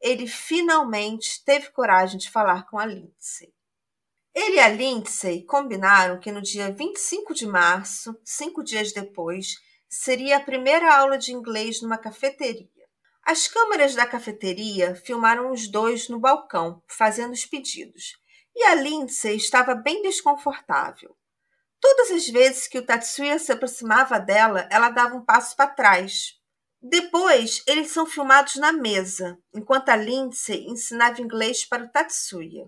ele 0.00 0.28
finalmente 0.28 1.42
teve 1.44 1.70
coragem 1.72 2.18
de 2.18 2.30
falar 2.30 2.66
com 2.66 2.78
a 2.78 2.86
Lindsay. 2.86 3.52
Ele 4.34 4.56
e 4.56 4.60
a 4.60 4.68
Lindsay 4.68 5.44
combinaram 5.44 6.20
que 6.20 6.30
no 6.30 6.40
dia 6.40 6.70
25 6.70 7.34
de 7.34 7.46
março, 7.46 8.16
cinco 8.24 8.62
dias 8.62 8.92
depois, 8.92 9.56
seria 9.88 10.36
a 10.36 10.40
primeira 10.40 10.94
aula 10.94 11.18
de 11.18 11.32
inglês 11.32 11.82
numa 11.82 11.98
cafeteria. 11.98 12.68
As 13.30 13.46
câmeras 13.46 13.94
da 13.94 14.06
cafeteria 14.06 14.94
filmaram 14.94 15.52
os 15.52 15.68
dois 15.68 16.08
no 16.08 16.18
balcão, 16.18 16.82
fazendo 16.88 17.34
os 17.34 17.44
pedidos, 17.44 18.16
e 18.56 18.64
a 18.64 18.74
Lindsay 18.74 19.36
estava 19.36 19.74
bem 19.74 20.00
desconfortável. 20.00 21.14
Todas 21.78 22.10
as 22.10 22.26
vezes 22.26 22.66
que 22.66 22.78
o 22.78 22.86
Tatsuya 22.86 23.38
se 23.38 23.52
aproximava 23.52 24.18
dela, 24.18 24.66
ela 24.70 24.88
dava 24.88 25.14
um 25.14 25.22
passo 25.22 25.54
para 25.54 25.68
trás. 25.68 26.38
Depois, 26.80 27.62
eles 27.66 27.90
são 27.90 28.06
filmados 28.06 28.56
na 28.56 28.72
mesa, 28.72 29.38
enquanto 29.54 29.90
a 29.90 29.96
Lindsay 29.96 30.64
ensinava 30.66 31.20
inglês 31.20 31.66
para 31.66 31.84
o 31.84 31.88
Tatsuya. 31.90 32.66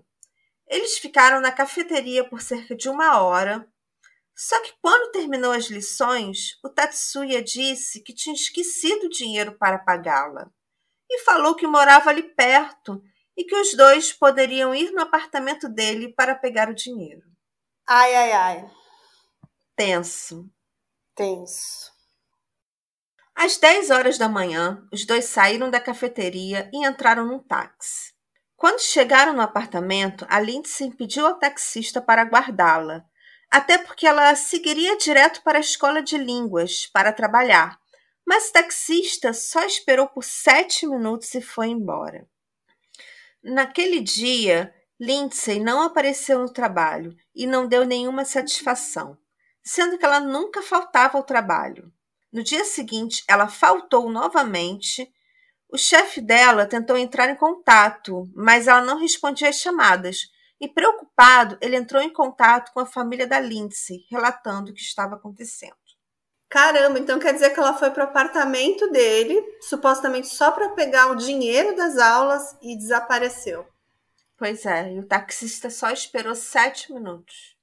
Eles 0.67 0.99
ficaram 0.99 1.41
na 1.41 1.51
cafeteria 1.51 2.23
por 2.23 2.39
cerca 2.39 2.75
de 2.75 2.87
uma 2.87 3.19
hora, 3.19 3.67
só 4.35 4.61
que 4.61 4.73
quando 4.81 5.11
terminou 5.11 5.51
as 5.51 5.65
lições, 5.65 6.57
o 6.63 6.69
Tatsuya 6.69 7.43
disse 7.43 8.01
que 8.01 8.13
tinha 8.13 8.33
esquecido 8.33 9.05
o 9.05 9.09
dinheiro 9.09 9.57
para 9.57 9.79
pagá-la 9.79 10.49
e 11.09 11.19
falou 11.19 11.55
que 11.55 11.67
morava 11.67 12.09
ali 12.09 12.23
perto 12.23 13.01
e 13.35 13.43
que 13.43 13.55
os 13.55 13.73
dois 13.75 14.13
poderiam 14.13 14.73
ir 14.73 14.91
no 14.91 15.01
apartamento 15.01 15.67
dele 15.67 16.13
para 16.13 16.35
pegar 16.35 16.69
o 16.69 16.75
dinheiro. 16.75 17.23
Ai, 17.87 18.15
ai, 18.15 18.31
ai. 18.31 18.71
Tenso. 19.75 20.49
Tenso. 21.15 21.91
Às 23.35 23.57
10 23.57 23.89
horas 23.89 24.17
da 24.17 24.29
manhã, 24.29 24.87
os 24.91 25.05
dois 25.05 25.25
saíram 25.25 25.69
da 25.69 25.79
cafeteria 25.79 26.69
e 26.73 26.85
entraram 26.85 27.25
num 27.25 27.39
táxi. 27.39 28.13
Quando 28.55 28.79
chegaram 28.79 29.33
no 29.33 29.41
apartamento, 29.41 30.25
a 30.29 30.39
Lindsay 30.39 30.91
pediu 30.95 31.25
ao 31.25 31.39
taxista 31.39 31.99
para 31.99 32.23
guardá-la 32.23 33.03
até 33.51 33.77
porque 33.77 34.07
ela 34.07 34.33
seguiria 34.33 34.97
direto 34.97 35.43
para 35.43 35.57
a 35.57 35.61
escola 35.61 36.01
de 36.01 36.17
línguas 36.17 36.87
para 36.87 37.11
trabalhar. 37.11 37.77
Mas 38.25 38.47
o 38.47 38.53
taxista 38.53 39.33
só 39.33 39.65
esperou 39.65 40.07
por 40.07 40.23
sete 40.23 40.87
minutos 40.87 41.35
e 41.35 41.41
foi 41.41 41.67
embora. 41.67 42.25
Naquele 43.43 43.99
dia, 43.99 44.73
Lindsay 44.97 45.59
não 45.59 45.81
apareceu 45.81 46.39
no 46.39 46.53
trabalho 46.53 47.13
e 47.35 47.45
não 47.45 47.67
deu 47.67 47.83
nenhuma 47.85 48.23
satisfação, 48.23 49.17
sendo 49.61 49.97
que 49.97 50.05
ela 50.05 50.21
nunca 50.21 50.61
faltava 50.61 51.17
ao 51.17 51.23
trabalho. 51.23 51.91
No 52.31 52.43
dia 52.43 52.63
seguinte, 52.63 53.21
ela 53.27 53.49
faltou 53.49 54.09
novamente. 54.09 55.11
O 55.67 55.77
chefe 55.77 56.21
dela 56.21 56.65
tentou 56.65 56.95
entrar 56.95 57.29
em 57.29 57.35
contato, 57.35 58.29
mas 58.33 58.67
ela 58.67 58.81
não 58.81 58.97
respondia 58.97 59.49
às 59.49 59.57
chamadas 59.57 60.29
e 60.61 60.67
preocupado, 60.67 61.57
ele 61.59 61.75
entrou 61.75 61.99
em 61.99 62.13
contato 62.13 62.71
com 62.71 62.79
a 62.79 62.85
família 62.85 63.25
da 63.25 63.39
Lindsay, 63.39 64.05
relatando 64.11 64.69
o 64.69 64.73
que 64.75 64.79
estava 64.79 65.15
acontecendo. 65.15 65.75
Caramba, 66.47 66.99
então 66.99 67.17
quer 67.17 67.33
dizer 67.33 67.49
que 67.49 67.59
ela 67.59 67.73
foi 67.73 67.89
para 67.89 68.05
o 68.05 68.07
apartamento 68.07 68.91
dele, 68.91 69.41
supostamente 69.61 70.27
só 70.27 70.51
para 70.51 70.69
pegar 70.69 71.07
o 71.07 71.15
dinheiro 71.15 71.75
das 71.75 71.97
aulas 71.97 72.55
e 72.61 72.77
desapareceu. 72.77 73.65
Pois 74.37 74.65
é, 74.65 74.93
e 74.93 74.99
o 74.99 75.07
taxista 75.07 75.69
só 75.69 75.89
esperou 75.89 76.35
sete 76.35 76.93
minutos. 76.93 77.55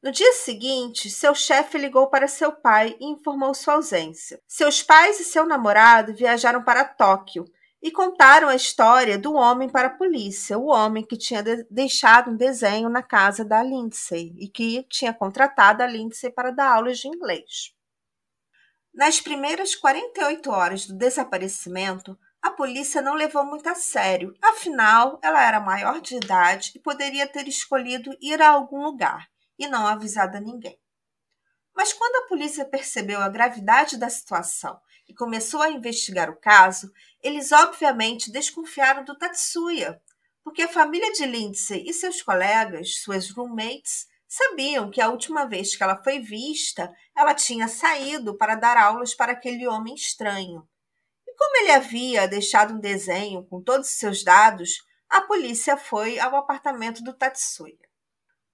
No 0.00 0.12
dia 0.12 0.32
seguinte, 0.32 1.10
seu 1.10 1.34
chefe 1.34 1.76
ligou 1.76 2.06
para 2.06 2.28
seu 2.28 2.52
pai 2.52 2.96
e 3.00 3.06
informou 3.06 3.52
sua 3.52 3.74
ausência. 3.74 4.40
Seus 4.46 4.80
pais 4.80 5.18
e 5.18 5.24
seu 5.24 5.44
namorado 5.44 6.14
viajaram 6.14 6.62
para 6.62 6.84
Tóquio 6.84 7.44
e 7.82 7.90
contaram 7.90 8.48
a 8.48 8.56
história 8.56 9.16
do 9.16 9.34
homem 9.34 9.68
para 9.68 9.86
a 9.88 9.96
polícia, 9.96 10.58
o 10.58 10.66
homem 10.66 11.04
que 11.04 11.16
tinha 11.16 11.42
de 11.42 11.64
deixado 11.70 12.30
um 12.30 12.36
desenho 12.36 12.88
na 12.88 13.02
casa 13.02 13.44
da 13.44 13.62
Lindsay 13.62 14.34
e 14.38 14.48
que 14.48 14.84
tinha 14.84 15.14
contratado 15.14 15.82
a 15.82 15.86
Lindsay 15.86 16.30
para 16.30 16.50
dar 16.50 16.72
aulas 16.72 16.98
de 16.98 17.08
inglês. 17.08 17.72
Nas 18.92 19.20
primeiras 19.20 19.76
48 19.76 20.50
horas 20.50 20.86
do 20.86 20.94
desaparecimento, 20.94 22.18
a 22.42 22.50
polícia 22.50 23.00
não 23.00 23.14
levou 23.14 23.44
muito 23.44 23.68
a 23.68 23.74
sério, 23.74 24.34
afinal, 24.42 25.20
ela 25.22 25.44
era 25.44 25.60
maior 25.60 26.00
de 26.00 26.16
idade 26.16 26.72
e 26.74 26.78
poderia 26.78 27.26
ter 27.26 27.46
escolhido 27.46 28.16
ir 28.20 28.40
a 28.42 28.48
algum 28.48 28.82
lugar 28.82 29.28
e 29.58 29.68
não 29.68 29.86
avisado 29.86 30.36
a 30.36 30.40
ninguém. 30.40 30.78
Mas 31.74 31.92
quando 31.92 32.24
a 32.24 32.28
polícia 32.28 32.64
percebeu 32.64 33.20
a 33.20 33.28
gravidade 33.28 33.96
da 33.96 34.10
situação 34.10 34.80
e 35.08 35.14
começou 35.14 35.62
a 35.62 35.70
investigar 35.70 36.28
o 36.28 36.36
caso, 36.36 36.92
eles 37.22 37.50
obviamente 37.50 38.30
desconfiaram 38.30 39.04
do 39.04 39.16
Tatsuya, 39.16 40.00
porque 40.44 40.62
a 40.62 40.68
família 40.68 41.12
de 41.12 41.26
Lindsay 41.26 41.84
e 41.86 41.92
seus 41.92 42.22
colegas, 42.22 43.00
suas 43.02 43.30
roommates, 43.30 44.06
sabiam 44.26 44.90
que 44.90 45.00
a 45.00 45.08
última 45.08 45.46
vez 45.46 45.74
que 45.74 45.82
ela 45.82 46.02
foi 46.02 46.20
vista, 46.20 46.92
ela 47.16 47.34
tinha 47.34 47.66
saído 47.66 48.36
para 48.36 48.54
dar 48.54 48.76
aulas 48.76 49.14
para 49.14 49.32
aquele 49.32 49.66
homem 49.66 49.94
estranho. 49.94 50.66
E 51.26 51.34
como 51.34 51.56
ele 51.58 51.72
havia 51.72 52.28
deixado 52.28 52.74
um 52.74 52.80
desenho 52.80 53.44
com 53.46 53.62
todos 53.62 53.88
os 53.88 53.98
seus 53.98 54.22
dados, 54.22 54.84
a 55.08 55.22
polícia 55.22 55.76
foi 55.76 56.18
ao 56.18 56.36
apartamento 56.36 57.02
do 57.02 57.14
Tatsuya. 57.14 57.88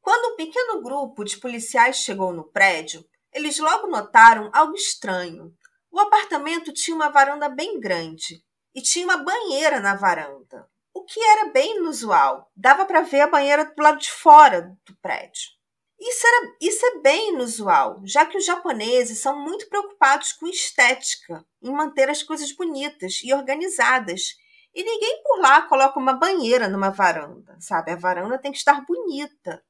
Quando 0.01 0.33
um 0.33 0.37
pequeno 0.37 0.83
grupo 0.83 1.25
de 1.25 1.39
policiais 1.39 1.97
chegou 1.97 2.33
no 2.33 2.45
prédio, 2.45 3.05
eles 3.33 3.59
logo 3.59 3.89
notaram 3.89 4.51
algo 4.53 4.75
estranho. 4.75 5.53
O 5.91 5.99
apartamento 5.99 6.73
tinha 6.73 6.95
uma 6.95 7.11
varanda 7.11 7.49
bem 7.49 7.81
grande 7.81 8.45
e 8.75 8.83
tinha 8.83 9.05
uma 9.05 9.19
banheira 9.19 9.79
na 9.79 9.95
varanda, 9.95 10.69
o 10.93 11.05
que 11.05 11.21
era 11.21 11.51
bem 11.51 11.77
inusual. 11.77 12.51
Dava 12.57 12.85
para 12.85 13.03
ver 13.03 13.21
a 13.21 13.27
banheira 13.29 13.65
do 13.65 13.83
lado 13.83 13.99
de 13.99 14.11
fora 14.11 14.77
do 14.85 14.97
prédio. 14.97 15.55
Isso, 15.99 16.27
era, 16.27 16.57
isso 16.61 16.87
é 16.87 17.01
bem 17.01 17.33
inusual, 17.33 18.01
já 18.05 18.27
que 18.27 18.37
os 18.37 18.45
japoneses 18.45 19.21
são 19.21 19.41
muito 19.41 19.69
preocupados 19.69 20.33
com 20.33 20.47
estética, 20.47 21.47
em 21.63 21.73
manter 21.73 22.11
as 22.11 22.23
coisas 22.23 22.53
bonitas 22.53 23.21
e 23.23 23.33
organizadas. 23.33 24.35
E 24.75 24.83
ninguém 24.83 25.23
por 25.23 25.39
lá 25.39 25.63
coloca 25.63 25.99
uma 26.01 26.15
banheira 26.15 26.69
numa 26.69 26.91
varanda, 26.91 27.57
sabe? 27.61 27.93
A 27.93 27.97
varanda 27.97 28.41
tem 28.41 28.51
que 28.51 28.59
estar 28.59 28.85
bonita. 28.85 29.65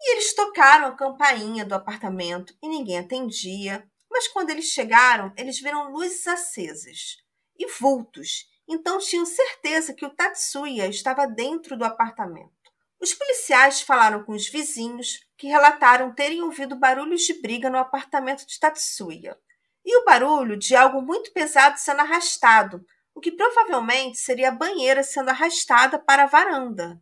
E 0.00 0.12
eles 0.14 0.34
tocaram 0.34 0.88
a 0.88 0.96
campainha 0.96 1.64
do 1.64 1.74
apartamento 1.74 2.52
e 2.60 2.68
ninguém 2.68 2.98
atendia. 2.98 3.88
Mas 4.10 4.26
quando 4.26 4.50
eles 4.50 4.66
chegaram, 4.66 5.32
eles 5.36 5.60
viram 5.60 5.92
luzes 5.92 6.26
acesas 6.26 7.27
e 7.58 7.66
vultos, 7.66 8.48
então 8.68 8.98
tinham 8.98 9.26
certeza 9.26 9.94
que 9.94 10.04
o 10.04 10.10
Tatsuya 10.10 10.86
estava 10.86 11.26
dentro 11.26 11.76
do 11.76 11.84
apartamento. 11.84 12.52
Os 13.00 13.14
policiais 13.14 13.80
falaram 13.80 14.24
com 14.24 14.32
os 14.32 14.48
vizinhos, 14.48 15.26
que 15.36 15.46
relataram 15.46 16.14
terem 16.14 16.42
ouvido 16.42 16.76
barulhos 16.76 17.22
de 17.22 17.40
briga 17.40 17.70
no 17.70 17.78
apartamento 17.78 18.46
de 18.46 18.58
Tatsuya, 18.58 19.38
e 19.84 19.96
o 19.96 20.04
barulho 20.04 20.56
de 20.56 20.76
algo 20.76 21.00
muito 21.00 21.32
pesado 21.32 21.78
sendo 21.78 22.00
arrastado, 22.00 22.84
o 23.14 23.20
que 23.20 23.32
provavelmente 23.32 24.18
seria 24.18 24.48
a 24.48 24.52
banheira 24.52 25.02
sendo 25.02 25.30
arrastada 25.30 25.98
para 25.98 26.24
a 26.24 26.26
varanda. 26.26 27.00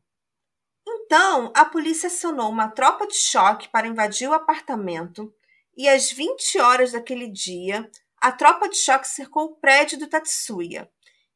Então, 0.87 1.53
a 1.55 1.65
polícia 1.65 2.07
acionou 2.07 2.49
uma 2.49 2.69
tropa 2.69 3.07
de 3.07 3.17
choque 3.17 3.69
para 3.69 3.89
invadir 3.89 4.29
o 4.29 4.35
apartamento 4.35 5.35
e 5.77 5.89
às 5.89 6.11
20 6.11 6.59
horas 6.61 6.93
daquele 6.93 7.29
dia, 7.29 7.91
a 8.21 8.33
tropa 8.33 8.69
de 8.69 8.77
choque 8.77 9.07
cercou 9.07 9.45
o 9.45 9.57
prédio 9.57 9.99
do 9.99 10.09
Tatsuya 10.09 10.91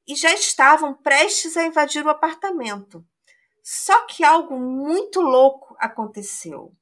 e 0.06 0.16
já 0.16 0.32
estavam 0.32 0.94
prestes 0.94 1.56
a 1.56 1.64
invadir 1.64 2.04
o 2.04 2.10
apartamento. 2.10 3.04
Só 3.62 4.06
que 4.06 4.24
algo 4.24 4.58
muito 4.58 5.20
louco 5.20 5.76
aconteceu. 5.78 6.74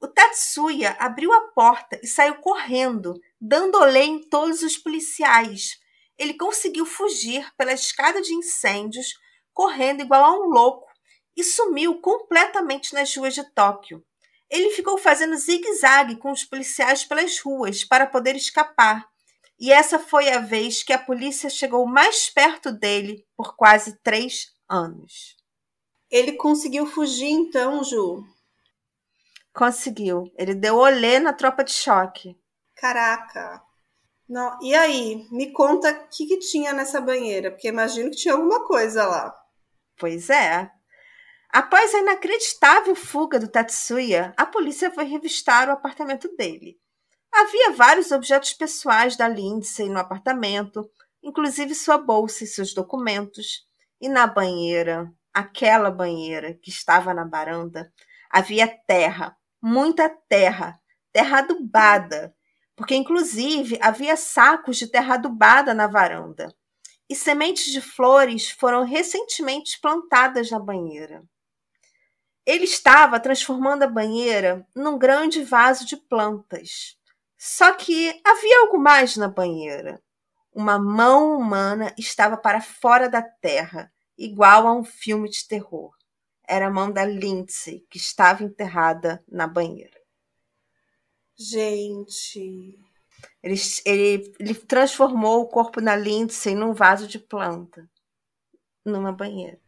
O 0.00 0.08
Tatsuya 0.08 0.96
abriu 0.98 1.32
a 1.32 1.40
porta 1.52 1.98
e 2.02 2.06
saiu 2.06 2.36
correndo, 2.36 3.14
dando 3.40 3.78
olé 3.78 4.04
em 4.04 4.28
todos 4.28 4.62
os 4.62 4.76
policiais. 4.76 5.78
Ele 6.18 6.34
conseguiu 6.34 6.84
fugir 6.84 7.48
pela 7.56 7.72
escada 7.72 8.20
de 8.20 8.34
incêndios 8.34 9.14
correndo 9.54 10.02
igual 10.02 10.24
a 10.24 10.34
um 10.34 10.50
louco 10.50 10.87
e 11.38 11.44
sumiu 11.44 12.00
completamente 12.00 12.92
nas 12.92 13.14
ruas 13.16 13.32
de 13.32 13.44
Tóquio. 13.54 14.04
Ele 14.50 14.70
ficou 14.70 14.98
fazendo 14.98 15.36
zigue-zague 15.36 16.16
com 16.16 16.32
os 16.32 16.44
policiais 16.44 17.04
pelas 17.04 17.38
ruas 17.38 17.84
para 17.84 18.08
poder 18.08 18.34
escapar. 18.34 19.06
E 19.60 19.72
essa 19.72 20.00
foi 20.00 20.28
a 20.30 20.40
vez 20.40 20.82
que 20.82 20.92
a 20.92 20.98
polícia 20.98 21.48
chegou 21.48 21.86
mais 21.86 22.28
perto 22.28 22.72
dele 22.72 23.24
por 23.36 23.54
quase 23.54 23.96
três 24.02 24.52
anos. 24.68 25.36
Ele 26.10 26.32
conseguiu 26.32 26.86
fugir 26.86 27.30
então, 27.30 27.84
Ju? 27.84 28.24
Conseguiu. 29.54 30.24
Ele 30.36 30.54
deu 30.54 30.76
olê 30.76 31.20
na 31.20 31.32
tropa 31.32 31.62
de 31.62 31.72
choque. 31.72 32.36
Caraca. 32.74 33.62
Não. 34.28 34.58
E 34.60 34.74
aí, 34.74 35.28
me 35.30 35.52
conta 35.52 35.90
o 35.92 36.08
que, 36.08 36.26
que 36.26 36.38
tinha 36.38 36.72
nessa 36.72 37.00
banheira, 37.00 37.52
porque 37.52 37.68
imagino 37.68 38.10
que 38.10 38.16
tinha 38.16 38.34
alguma 38.34 38.66
coisa 38.66 39.06
lá. 39.06 39.34
Pois 39.96 40.30
é. 40.30 40.70
Após 41.50 41.94
a 41.94 42.00
inacreditável 42.00 42.94
fuga 42.94 43.38
do 43.38 43.48
Tatsuya, 43.48 44.34
a 44.36 44.44
polícia 44.44 44.90
foi 44.90 45.04
revistar 45.04 45.68
o 45.68 45.72
apartamento 45.72 46.28
dele. 46.36 46.78
Havia 47.32 47.72
vários 47.72 48.10
objetos 48.10 48.52
pessoais 48.52 49.16
da 49.16 49.26
Lindsay 49.26 49.88
no 49.88 49.98
apartamento, 49.98 50.88
inclusive 51.22 51.74
sua 51.74 51.96
bolsa 51.96 52.44
e 52.44 52.46
seus 52.46 52.74
documentos. 52.74 53.66
E 54.00 54.08
na 54.08 54.26
banheira, 54.26 55.10
aquela 55.32 55.90
banheira 55.90 56.54
que 56.54 56.68
estava 56.68 57.14
na 57.14 57.24
varanda, 57.24 57.90
havia 58.30 58.68
terra, 58.86 59.36
muita 59.60 60.08
terra, 60.28 60.78
terra 61.12 61.38
adubada, 61.38 62.34
porque 62.76 62.94
inclusive 62.94 63.78
havia 63.80 64.16
sacos 64.16 64.76
de 64.76 64.86
terra 64.86 65.14
adubada 65.14 65.72
na 65.72 65.86
varanda. 65.86 66.54
E 67.08 67.16
sementes 67.16 67.72
de 67.72 67.80
flores 67.80 68.50
foram 68.50 68.84
recentemente 68.84 69.80
plantadas 69.80 70.50
na 70.50 70.58
banheira. 70.58 71.24
Ele 72.48 72.64
estava 72.64 73.20
transformando 73.20 73.82
a 73.82 73.86
banheira 73.86 74.66
num 74.74 74.96
grande 74.96 75.44
vaso 75.44 75.84
de 75.84 75.98
plantas. 75.98 76.96
Só 77.36 77.74
que 77.74 78.08
havia 78.24 78.60
algo 78.60 78.78
mais 78.78 79.18
na 79.18 79.28
banheira. 79.28 80.02
Uma 80.50 80.78
mão 80.78 81.36
humana 81.36 81.94
estava 81.98 82.38
para 82.38 82.62
fora 82.62 83.06
da 83.06 83.20
terra, 83.20 83.92
igual 84.16 84.66
a 84.66 84.72
um 84.72 84.82
filme 84.82 85.28
de 85.28 85.46
terror. 85.46 85.94
Era 86.48 86.68
a 86.68 86.70
mão 86.70 86.90
da 86.90 87.04
Lindsay 87.04 87.86
que 87.90 87.98
estava 87.98 88.42
enterrada 88.42 89.22
na 89.28 89.46
banheira. 89.46 90.00
Gente. 91.36 92.78
Ele, 93.42 93.56
ele, 93.84 94.34
ele 94.40 94.54
transformou 94.54 95.42
o 95.42 95.48
corpo 95.48 95.82
da 95.82 95.94
Lindsay 95.94 96.54
num 96.54 96.72
vaso 96.72 97.06
de 97.06 97.18
planta, 97.18 97.86
numa 98.86 99.12
banheira. 99.12 99.60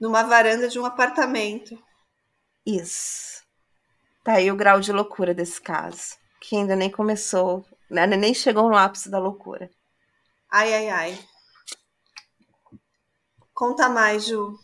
Numa 0.00 0.22
varanda 0.22 0.68
de 0.68 0.78
um 0.78 0.86
apartamento. 0.86 1.78
Isso. 2.64 3.42
Tá 4.24 4.34
aí 4.34 4.50
o 4.50 4.56
grau 4.56 4.80
de 4.80 4.92
loucura 4.92 5.34
desse 5.34 5.60
caso, 5.60 6.16
que 6.40 6.56
ainda 6.56 6.74
nem 6.74 6.90
começou, 6.90 7.64
né? 7.90 8.06
nem 8.06 8.32
chegou 8.32 8.68
no 8.68 8.76
ápice 8.76 9.10
da 9.10 9.18
loucura. 9.18 9.70
Ai, 10.50 10.74
ai, 10.74 10.88
ai. 10.88 11.18
Conta 13.52 13.88
mais, 13.88 14.26
Ju. 14.26 14.58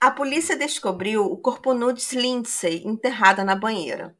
A 0.00 0.10
polícia 0.10 0.56
descobriu 0.56 1.24
o 1.24 1.36
corpo 1.36 1.74
nu 1.74 1.92
de 1.92 2.16
Lindsay 2.16 2.82
enterrada 2.86 3.44
na 3.44 3.54
banheira. 3.54 4.16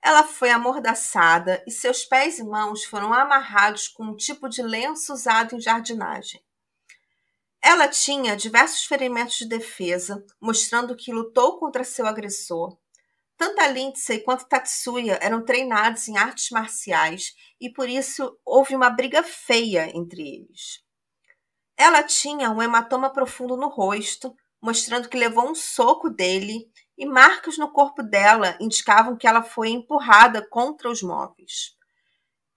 Ela 0.00 0.22
foi 0.22 0.50
amordaçada 0.50 1.62
e 1.66 1.70
seus 1.70 2.04
pés 2.04 2.38
e 2.38 2.44
mãos 2.44 2.84
foram 2.84 3.12
amarrados 3.12 3.88
com 3.88 4.04
um 4.04 4.16
tipo 4.16 4.48
de 4.48 4.62
lenço 4.62 5.12
usado 5.12 5.56
em 5.56 5.60
jardinagem. 5.60 6.40
Ela 7.66 7.88
tinha 7.88 8.36
diversos 8.36 8.84
ferimentos 8.84 9.38
de 9.38 9.48
defesa, 9.48 10.22
mostrando 10.38 10.94
que 10.94 11.10
lutou 11.10 11.58
contra 11.58 11.82
seu 11.82 12.06
agressor. 12.06 12.76
Tanto 13.38 13.58
a 13.58 13.66
Lindsay 13.66 14.20
quanto 14.20 14.46
Tatsuya 14.46 15.18
eram 15.22 15.42
treinados 15.42 16.06
em 16.06 16.18
artes 16.18 16.50
marciais 16.50 17.32
e 17.58 17.72
por 17.72 17.88
isso 17.88 18.38
houve 18.44 18.76
uma 18.76 18.90
briga 18.90 19.22
feia 19.22 19.90
entre 19.96 20.20
eles. 20.20 20.82
Ela 21.74 22.02
tinha 22.02 22.50
um 22.50 22.60
hematoma 22.60 23.10
profundo 23.10 23.56
no 23.56 23.68
rosto, 23.68 24.34
mostrando 24.60 25.08
que 25.08 25.16
levou 25.16 25.50
um 25.50 25.54
soco 25.54 26.10
dele 26.10 26.70
e 26.98 27.06
marcas 27.06 27.56
no 27.56 27.72
corpo 27.72 28.02
dela 28.02 28.58
indicavam 28.60 29.16
que 29.16 29.26
ela 29.26 29.42
foi 29.42 29.70
empurrada 29.70 30.46
contra 30.50 30.90
os 30.90 31.02
móveis. 31.02 31.74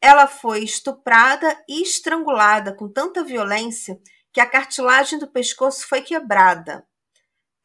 Ela 0.01 0.27
foi 0.27 0.65
estuprada 0.65 1.63
e 1.65 1.81
estrangulada 1.81 2.75
com 2.75 2.91
tanta 2.91 3.23
violência 3.23 3.97
que 4.37 4.41
a 4.41 4.45
cartilagem 4.45 5.17
do 5.17 5.25
pescoço 5.25 5.87
foi 5.87 6.03
quebrada. 6.03 6.87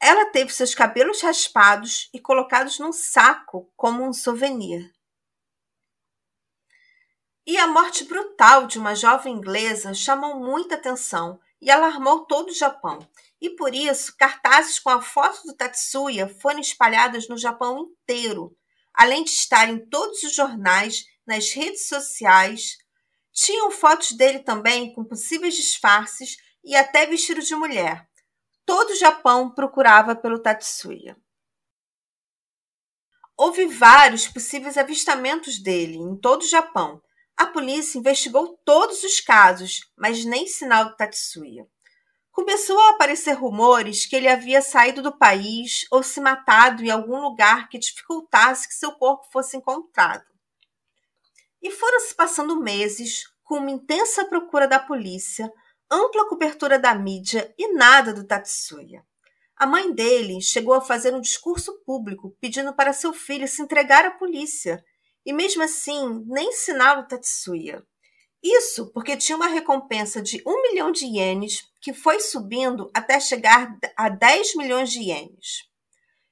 Ela 0.01 0.31
teve 0.31 0.55
seus 0.55 0.75
cabelos 0.75 1.21
raspados 1.21 2.09
e 2.15 2.19
colocados 2.19 2.79
num 2.79 2.95
saco 2.95 3.71
como 3.77 4.03
um 4.03 4.11
souvenir. 4.11 4.91
E 7.47 7.59
a 7.59 7.67
morte 7.67 8.05
brutal 8.05 8.67
de 8.67 8.79
uma 8.79 8.95
jovem 8.95 9.35
inglesa 9.35 9.93
chamou 9.93 10.41
muita 10.41 10.77
atenção 10.77 11.39
e 11.61 11.71
alarmou 11.71 12.25
todo 12.25 12.49
o 12.49 12.55
Japão, 12.55 13.07
e 13.39 13.51
por 13.51 13.75
isso 13.75 14.17
cartazes 14.17 14.79
com 14.79 14.89
a 14.89 15.03
foto 15.03 15.43
do 15.43 15.55
Tatsuya 15.55 16.27
foram 16.41 16.61
espalhadas 16.61 17.29
no 17.29 17.37
Japão 17.37 17.81
inteiro, 17.81 18.57
além 18.95 19.25
de 19.25 19.31
estar 19.31 19.69
em 19.69 19.79
todos 19.91 20.23
os 20.23 20.35
jornais, 20.35 21.05
nas 21.27 21.53
redes 21.53 21.87
sociais. 21.87 22.79
Tinham 23.31 23.71
fotos 23.71 24.13
dele 24.13 24.39
também 24.39 24.95
com 24.95 25.05
possíveis 25.05 25.55
disfarces 25.55 26.39
e 26.65 26.77
até 26.77 27.07
vestido 27.07 27.41
de 27.41 27.55
mulher. 27.55 28.09
Todo 28.65 28.91
o 28.91 28.97
Japão 28.97 29.51
procurava 29.51 30.15
pelo 30.15 30.39
Tatsuya. 30.39 31.17
Houve 33.37 33.67
vários 33.67 34.29
possíveis 34.29 34.77
avistamentos 34.77 35.59
dele 35.59 35.97
em 35.97 36.17
todo 36.17 36.43
o 36.43 36.49
Japão. 36.49 37.03
A 37.37 37.47
polícia 37.47 37.99
investigou 37.99 38.59
todos 38.65 39.03
os 39.03 39.21
casos, 39.21 39.91
mas 39.97 40.25
nem 40.25 40.47
sinal 40.47 40.87
do 40.87 40.97
Tatsuya 40.97 41.67
começou 42.33 42.81
a 42.81 42.91
aparecer 42.91 43.33
rumores 43.33 44.07
que 44.07 44.17
ele 44.17 44.27
havia 44.27 44.63
saído 44.63 45.03
do 45.03 45.17
país 45.17 45.87
ou 45.91 46.03
se 46.03 46.19
matado 46.21 46.83
em 46.83 46.91
algum 46.91 47.21
lugar 47.21 47.69
que 47.69 47.79
dificultasse 47.79 48.67
que 48.67 48.75
seu 48.75 48.93
corpo 48.93 49.29
fosse 49.31 49.57
encontrado. 49.57 50.25
E 51.61 51.71
foram 51.71 52.01
se 52.01 52.15
passando 52.15 52.59
meses 52.59 53.25
com 53.45 53.59
uma 53.59 53.71
intensa 53.71 54.25
procura 54.25 54.67
da 54.67 54.79
polícia, 54.79 55.53
ampla 55.93 56.27
cobertura 56.27 56.79
da 56.79 56.95
mídia 56.95 57.55
e 57.59 57.75
nada 57.75 58.15
do 58.15 58.27
Tatsuya. 58.27 59.05
A 59.55 59.67
mãe 59.67 59.93
dele 59.93 60.41
chegou 60.41 60.73
a 60.73 60.81
fazer 60.81 61.15
um 61.15 61.21
discurso 61.21 61.85
público 61.85 62.35
pedindo 62.41 62.73
para 62.75 62.95
seu 62.95 63.13
filho 63.13 63.47
se 63.47 63.61
entregar 63.61 64.07
à 64.07 64.11
polícia, 64.11 64.83
e 65.25 65.35
mesmo 65.35 65.63
assim 65.63 66.25
nem 66.27 66.51
sinal 66.53 67.03
do 67.03 67.09
Tatsuya. 67.09 67.85
Isso 68.43 68.91
porque 68.93 69.19
tinha 69.19 69.37
uma 69.37 69.47
recompensa 69.47 70.23
de 70.23 70.43
um 70.47 70.63
milhão 70.63 70.91
de 70.91 71.05
ienes 71.05 71.63
que 71.81 71.93
foi 71.93 72.19
subindo 72.21 72.91
até 72.95 73.21
chegar 73.21 73.77
a 73.95 74.09
10 74.09 74.57
milhões 74.57 74.91
de 74.91 75.01
ienes. 75.01 75.69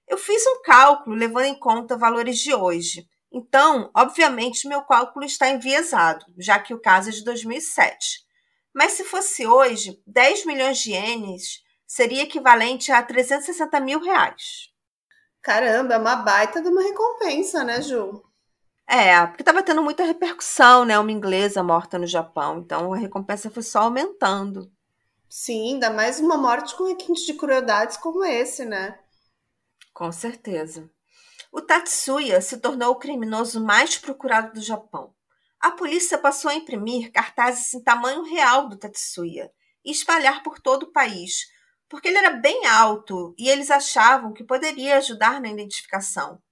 Eu 0.08 0.16
fiz 0.16 0.42
um 0.46 0.62
cálculo 0.62 1.14
levando 1.14 1.44
em 1.44 1.58
conta 1.58 1.98
valores 1.98 2.38
de 2.38 2.52
hoje. 2.52 3.06
Então, 3.30 3.90
obviamente, 3.94 4.66
meu 4.66 4.82
cálculo 4.82 5.24
está 5.24 5.48
enviesado, 5.50 6.24
já 6.36 6.58
que 6.58 6.74
o 6.74 6.80
caso 6.80 7.10
é 7.10 7.12
de 7.12 7.22
2007. 7.22 8.28
Mas 8.74 8.92
se 8.92 9.04
fosse 9.04 9.46
hoje, 9.46 10.00
10 10.06 10.46
milhões 10.46 10.78
de 10.78 10.92
ienes 10.92 11.62
seria 11.86 12.22
equivalente 12.22 12.92
a 12.92 13.02
360 13.02 13.80
mil 13.80 14.00
reais. 14.00 14.70
Caramba, 15.42 15.94
é 15.94 15.98
uma 15.98 16.16
baita 16.16 16.62
de 16.62 16.68
uma 16.68 16.82
recompensa, 16.82 17.64
né, 17.64 17.80
Ju? 17.82 18.22
É, 18.86 19.24
porque 19.26 19.42
estava 19.42 19.62
tendo 19.62 19.82
muita 19.82 20.04
repercussão, 20.04 20.84
né? 20.84 20.98
Uma 20.98 21.12
inglesa 21.12 21.62
morta 21.62 21.98
no 21.98 22.06
Japão. 22.06 22.58
Então 22.58 22.92
a 22.92 22.96
recompensa 22.96 23.48
foi 23.48 23.62
só 23.62 23.82
aumentando. 23.82 24.70
Sim, 25.28 25.74
ainda 25.74 25.90
mais 25.90 26.18
uma 26.18 26.36
morte 26.36 26.76
com 26.76 26.88
requinte 26.88 27.24
de 27.24 27.34
crueldades 27.34 27.96
como 27.96 28.24
esse, 28.24 28.64
né? 28.64 28.98
Com 29.94 30.10
certeza. 30.10 30.90
O 31.52 31.60
Tatsuya 31.60 32.40
se 32.40 32.58
tornou 32.58 32.90
o 32.90 32.98
criminoso 32.98 33.64
mais 33.64 33.96
procurado 33.96 34.54
do 34.54 34.60
Japão. 34.60 35.14
A 35.60 35.70
polícia 35.72 36.16
passou 36.16 36.50
a 36.50 36.54
imprimir 36.54 37.12
cartazes 37.12 37.74
em 37.74 37.82
tamanho 37.82 38.22
real 38.22 38.68
do 38.68 38.78
Tatsuya 38.78 39.52
e 39.84 39.90
espalhar 39.90 40.42
por 40.42 40.58
todo 40.58 40.84
o 40.84 40.92
país, 40.92 41.46
porque 41.86 42.08
ele 42.08 42.16
era 42.16 42.30
bem 42.30 42.66
alto 42.66 43.34
e 43.36 43.48
eles 43.48 43.70
achavam 43.70 44.32
que 44.32 44.42
poderia 44.42 44.96
ajudar 44.96 45.38
na 45.38 45.48
identificação. 45.48 46.42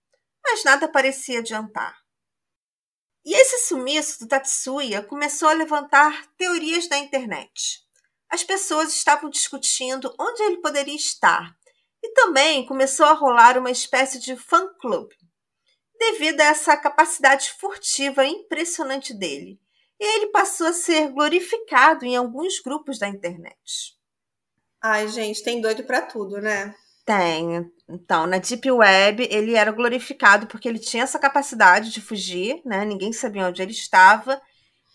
Mas 0.44 0.62
nada 0.62 0.86
parecia 0.86 1.38
adiantar. 1.38 1.96
E 3.24 3.34
esse 3.34 3.66
sumiço 3.66 4.20
do 4.20 4.28
Tatsuya 4.28 5.02
começou 5.02 5.48
a 5.48 5.54
levantar 5.54 6.26
teorias 6.36 6.88
na 6.88 6.98
internet. 6.98 7.80
As 8.28 8.42
pessoas 8.42 8.94
estavam 8.94 9.30
discutindo 9.30 10.14
onde 10.18 10.42
ele 10.42 10.58
poderia 10.58 10.96
estar 10.96 11.56
e 12.02 12.12
também 12.12 12.66
começou 12.66 13.06
a 13.06 13.12
rolar 13.12 13.56
uma 13.56 13.70
espécie 13.70 14.18
de 14.18 14.36
fã-clube, 14.36 15.16
devido 15.98 16.40
a 16.40 16.44
essa 16.44 16.76
capacidade 16.76 17.52
furtiva 17.58 18.24
impressionante 18.24 19.12
dele. 19.12 19.60
E 20.00 20.16
ele 20.16 20.26
passou 20.28 20.68
a 20.68 20.72
ser 20.72 21.08
glorificado 21.10 22.04
em 22.04 22.16
alguns 22.16 22.60
grupos 22.60 22.98
da 22.98 23.08
internet. 23.08 23.96
Ai, 24.80 25.08
gente, 25.08 25.42
tem 25.42 25.60
doido 25.60 25.82
para 25.82 26.02
tudo, 26.02 26.40
né? 26.40 26.72
Tem. 27.04 27.68
Então, 27.88 28.26
na 28.26 28.38
Deep 28.38 28.70
Web, 28.70 29.26
ele 29.30 29.54
era 29.54 29.72
glorificado 29.72 30.46
porque 30.46 30.68
ele 30.68 30.78
tinha 30.78 31.02
essa 31.02 31.18
capacidade 31.18 31.90
de 31.90 32.00
fugir, 32.00 32.60
né? 32.64 32.84
Ninguém 32.84 33.12
sabia 33.12 33.48
onde 33.48 33.60
ele 33.60 33.72
estava. 33.72 34.40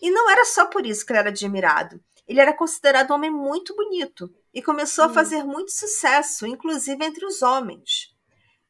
E 0.00 0.10
não 0.10 0.30
era 0.30 0.44
só 0.44 0.66
por 0.66 0.86
isso 0.86 1.04
que 1.04 1.12
ele 1.12 1.18
era 1.18 1.28
admirado. 1.28 2.00
Ele 2.26 2.40
era 2.40 2.54
considerado 2.54 3.10
um 3.10 3.14
homem 3.14 3.30
muito 3.30 3.74
bonito 3.76 4.32
e 4.54 4.62
começou 4.62 5.04
hum. 5.04 5.08
a 5.08 5.12
fazer 5.12 5.44
muito 5.44 5.72
sucesso, 5.72 6.46
inclusive 6.46 7.04
entre 7.04 7.26
os 7.26 7.42
homens. 7.42 8.13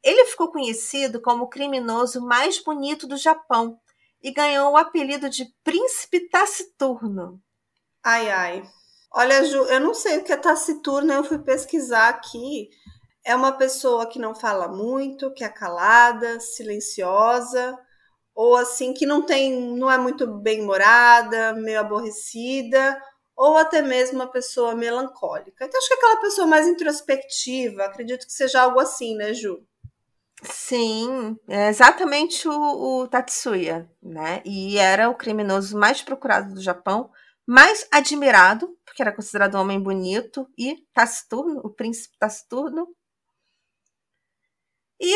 Ele 0.05 0.23
ficou 0.25 0.51
conhecido 0.51 1.19
como 1.19 1.45
o 1.45 1.49
criminoso 1.49 2.21
mais 2.21 2.63
bonito 2.63 3.07
do 3.07 3.17
Japão 3.17 3.79
e 4.21 4.31
ganhou 4.31 4.73
o 4.73 4.77
apelido 4.77 5.27
de 5.27 5.45
Príncipe 5.63 6.29
Taciturno. 6.29 7.41
Ai, 8.03 8.29
ai. 8.29 8.63
Olha, 9.11 9.43
Ju, 9.43 9.63
eu 9.65 9.79
não 9.79 9.95
sei 9.95 10.19
o 10.19 10.23
que 10.23 10.31
é 10.31 10.37
taciturno, 10.37 11.11
eu 11.11 11.23
fui 11.23 11.39
pesquisar 11.39 12.09
aqui. 12.09 12.69
É 13.23 13.35
uma 13.35 13.53
pessoa 13.53 14.05
que 14.05 14.19
não 14.19 14.35
fala 14.35 14.67
muito, 14.67 15.33
que 15.33 15.43
é 15.43 15.49
calada, 15.49 16.39
silenciosa, 16.39 17.75
ou 18.35 18.55
assim, 18.55 18.93
que 18.93 19.07
não 19.07 19.23
tem, 19.23 19.59
não 19.75 19.89
é 19.89 19.97
muito 19.97 20.27
bem-humorada, 20.27 21.53
meio 21.53 21.79
aborrecida, 21.79 23.01
ou 23.35 23.57
até 23.57 23.81
mesmo 23.81 24.17
uma 24.19 24.31
pessoa 24.31 24.75
melancólica. 24.75 25.65
Então, 25.65 25.79
acho 25.79 25.87
que 25.87 25.93
é 25.95 25.97
aquela 25.97 26.21
pessoa 26.21 26.45
mais 26.45 26.67
introspectiva, 26.67 27.85
acredito 27.85 28.27
que 28.27 28.33
seja 28.33 28.61
algo 28.61 28.79
assim, 28.79 29.15
né, 29.15 29.33
Ju? 29.33 29.65
Sim, 30.43 31.37
é 31.47 31.69
exatamente 31.69 32.47
o, 32.47 33.01
o 33.03 33.07
Tatsuya, 33.07 33.89
né? 34.01 34.41
E 34.45 34.77
era 34.77 35.09
o 35.09 35.15
criminoso 35.15 35.77
mais 35.77 36.01
procurado 36.01 36.53
do 36.53 36.61
Japão, 36.61 37.09
mais 37.47 37.87
admirado, 37.91 38.77
porque 38.85 39.01
era 39.01 39.13
considerado 39.15 39.55
um 39.55 39.61
homem 39.61 39.79
bonito 39.81 40.47
e 40.57 40.77
taciturno, 40.93 41.61
o 41.63 41.69
príncipe 41.69 42.17
taciturno. 42.19 42.87
E 44.99 45.13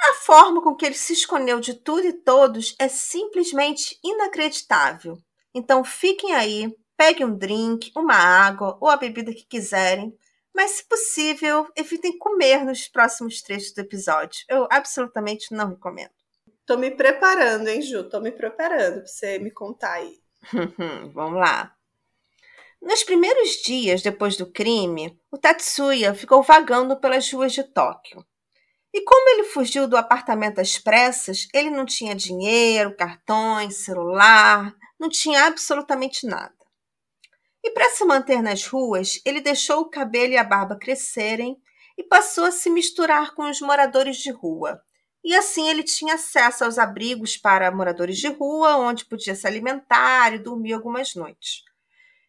a 0.00 0.14
forma 0.24 0.62
com 0.62 0.74
que 0.74 0.84
ele 0.86 0.94
se 0.94 1.12
escondeu 1.12 1.60
de 1.60 1.74
tudo 1.74 2.06
e 2.06 2.12
todos 2.12 2.74
é 2.78 2.88
simplesmente 2.88 3.98
inacreditável. 4.02 5.18
Então 5.54 5.84
fiquem 5.84 6.34
aí, 6.34 6.74
peguem 6.96 7.26
um 7.26 7.36
drink, 7.36 7.92
uma 7.96 8.14
água 8.14 8.76
ou 8.80 8.88
a 8.88 8.96
bebida 8.96 9.32
que 9.32 9.46
quiserem, 9.46 10.16
mas 10.54 10.72
se 10.72 10.88
possível, 10.88 11.66
evitem 11.76 12.16
comer 12.16 12.64
nos 12.64 12.86
próximos 12.86 13.42
trechos 13.42 13.72
do 13.74 13.80
episódio. 13.80 14.44
Eu 14.48 14.68
absolutamente 14.70 15.52
não 15.52 15.70
recomendo. 15.70 16.12
Tô 16.64 16.76
me 16.76 16.90
preparando, 16.90 17.68
hein, 17.68 17.82
Ju? 17.82 18.08
Tô 18.08 18.20
me 18.20 18.30
preparando 18.30 19.00
pra 19.00 19.06
você 19.06 19.38
me 19.38 19.50
contar 19.50 19.94
aí. 19.94 20.18
Vamos 21.12 21.40
lá. 21.40 21.74
Nos 22.80 23.02
primeiros 23.02 23.62
dias 23.64 24.02
depois 24.02 24.36
do 24.36 24.50
crime, 24.50 25.18
o 25.30 25.38
Tatsuya 25.38 26.14
ficou 26.14 26.42
vagando 26.42 26.98
pelas 27.00 27.30
ruas 27.32 27.52
de 27.52 27.64
Tóquio. 27.64 28.24
E 28.92 29.00
como 29.02 29.28
ele 29.30 29.44
fugiu 29.44 29.88
do 29.88 29.96
apartamento 29.96 30.60
às 30.60 30.78
pressas, 30.78 31.48
ele 31.52 31.70
não 31.70 31.84
tinha 31.84 32.14
dinheiro, 32.14 32.94
cartões, 32.94 33.78
celular, 33.78 34.72
não 35.00 35.08
tinha 35.08 35.46
absolutamente 35.46 36.26
nada. 36.26 36.54
E 37.64 37.70
para 37.70 37.88
se 37.88 38.04
manter 38.04 38.42
nas 38.42 38.66
ruas, 38.66 39.22
ele 39.24 39.40
deixou 39.40 39.80
o 39.80 39.88
cabelo 39.88 40.34
e 40.34 40.36
a 40.36 40.44
barba 40.44 40.76
crescerem 40.76 41.56
e 41.96 42.04
passou 42.04 42.44
a 42.44 42.50
se 42.50 42.68
misturar 42.68 43.34
com 43.34 43.48
os 43.48 43.58
moradores 43.62 44.18
de 44.18 44.30
rua. 44.30 44.82
E 45.24 45.34
assim 45.34 45.70
ele 45.70 45.82
tinha 45.82 46.14
acesso 46.14 46.62
aos 46.62 46.78
abrigos 46.78 47.38
para 47.38 47.70
moradores 47.70 48.18
de 48.18 48.28
rua, 48.28 48.76
onde 48.76 49.06
podia 49.06 49.34
se 49.34 49.46
alimentar 49.46 50.34
e 50.34 50.38
dormir 50.38 50.74
algumas 50.74 51.14
noites. 51.14 51.62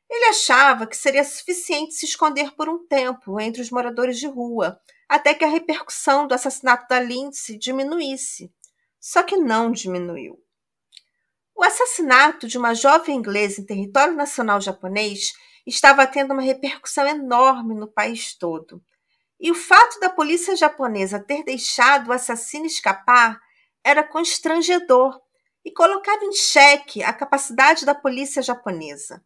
Ele 0.10 0.26
achava 0.28 0.88
que 0.88 0.95
seria 0.95 1.24
suficiente 1.26 1.95
se 1.95 2.06
esconder 2.06 2.56
por 2.56 2.69
um 2.69 2.88
tempo 2.88 3.38
entre 3.38 3.62
os 3.62 3.69
moradores 3.69 4.17
de 4.17 4.28
rua, 4.28 4.80
até 5.10 5.34
que 5.34 5.43
a 5.43 5.50
repercussão 5.50 6.28
do 6.28 6.34
assassinato 6.34 6.88
da 6.88 7.02
Lindsay 7.02 7.58
diminuísse. 7.58 8.54
Só 9.02 9.21
que 9.21 9.36
não 9.36 9.69
diminuiu. 9.69 10.44
O 11.57 11.63
assassinato 11.63 12.49
de 12.49 12.57
uma 12.57 12.75
jovem 12.75 13.15
inglesa 13.15 13.61
em 13.61 13.65
território 13.65 14.13
nacional 14.13 14.59
japonês 14.59 15.31
estava 15.65 16.05
tendo 16.05 16.33
uma 16.33 16.41
repercussão 16.41 17.07
enorme 17.07 17.73
no 17.73 17.87
país 17.87 18.35
todo. 18.35 18.83
E 19.39 19.49
o 19.49 19.55
fato 19.55 19.97
da 20.01 20.09
polícia 20.09 20.53
japonesa 20.53 21.17
ter 21.17 21.45
deixado 21.45 22.09
o 22.09 22.13
assassino 22.13 22.65
escapar 22.65 23.39
era 23.81 24.03
constrangedor 24.03 25.17
e 25.63 25.71
colocava 25.71 26.25
em 26.25 26.33
xeque 26.33 27.01
a 27.01 27.13
capacidade 27.13 27.85
da 27.85 27.95
polícia 27.95 28.41
japonesa. 28.41 29.23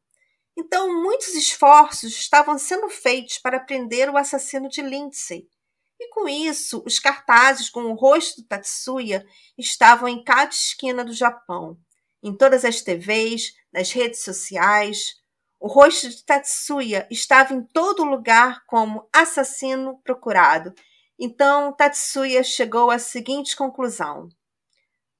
Então, 0.56 1.02
muitos 1.02 1.30
esforços 1.30 2.12
estavam 2.12 2.60
sendo 2.60 2.90
feitos 2.90 3.40
para 3.40 3.60
prender 3.60 4.08
o 4.08 4.18
assassino 4.18 4.70
de 4.70 4.84
Lindsay. 4.84 5.48
E 6.00 6.08
com 6.10 6.30
isso, 6.30 6.84
os 6.86 7.00
cartazes 7.00 7.70
com 7.70 7.86
o 7.86 7.96
rosto 7.96 8.42
do 8.42 8.48
Tatsuya 8.48 9.26
estavam 9.58 10.08
em 10.08 10.24
cada 10.24 10.52
esquina 10.52 11.04
do 11.04 11.12
Japão, 11.12 11.78
em 12.24 12.36
todas 12.36 12.66
as 12.66 12.82
TVs, 12.82 13.54
nas 13.72 13.92
redes 13.92 14.24
sociais. 14.24 15.16
O 15.60 15.68
rosto 15.68 16.10
de 16.10 16.24
Tatsuya 16.24 17.08
estava 17.12 17.54
em 17.54 17.64
todo 17.64 18.04
lugar 18.04 18.66
como 18.66 19.08
assassino 19.14 20.00
procurado. 20.04 20.74
Então, 21.18 21.74
Tatsuya 21.74 22.44
chegou 22.44 22.90
à 22.90 22.98
seguinte 22.98 23.56
conclusão: 23.56 24.30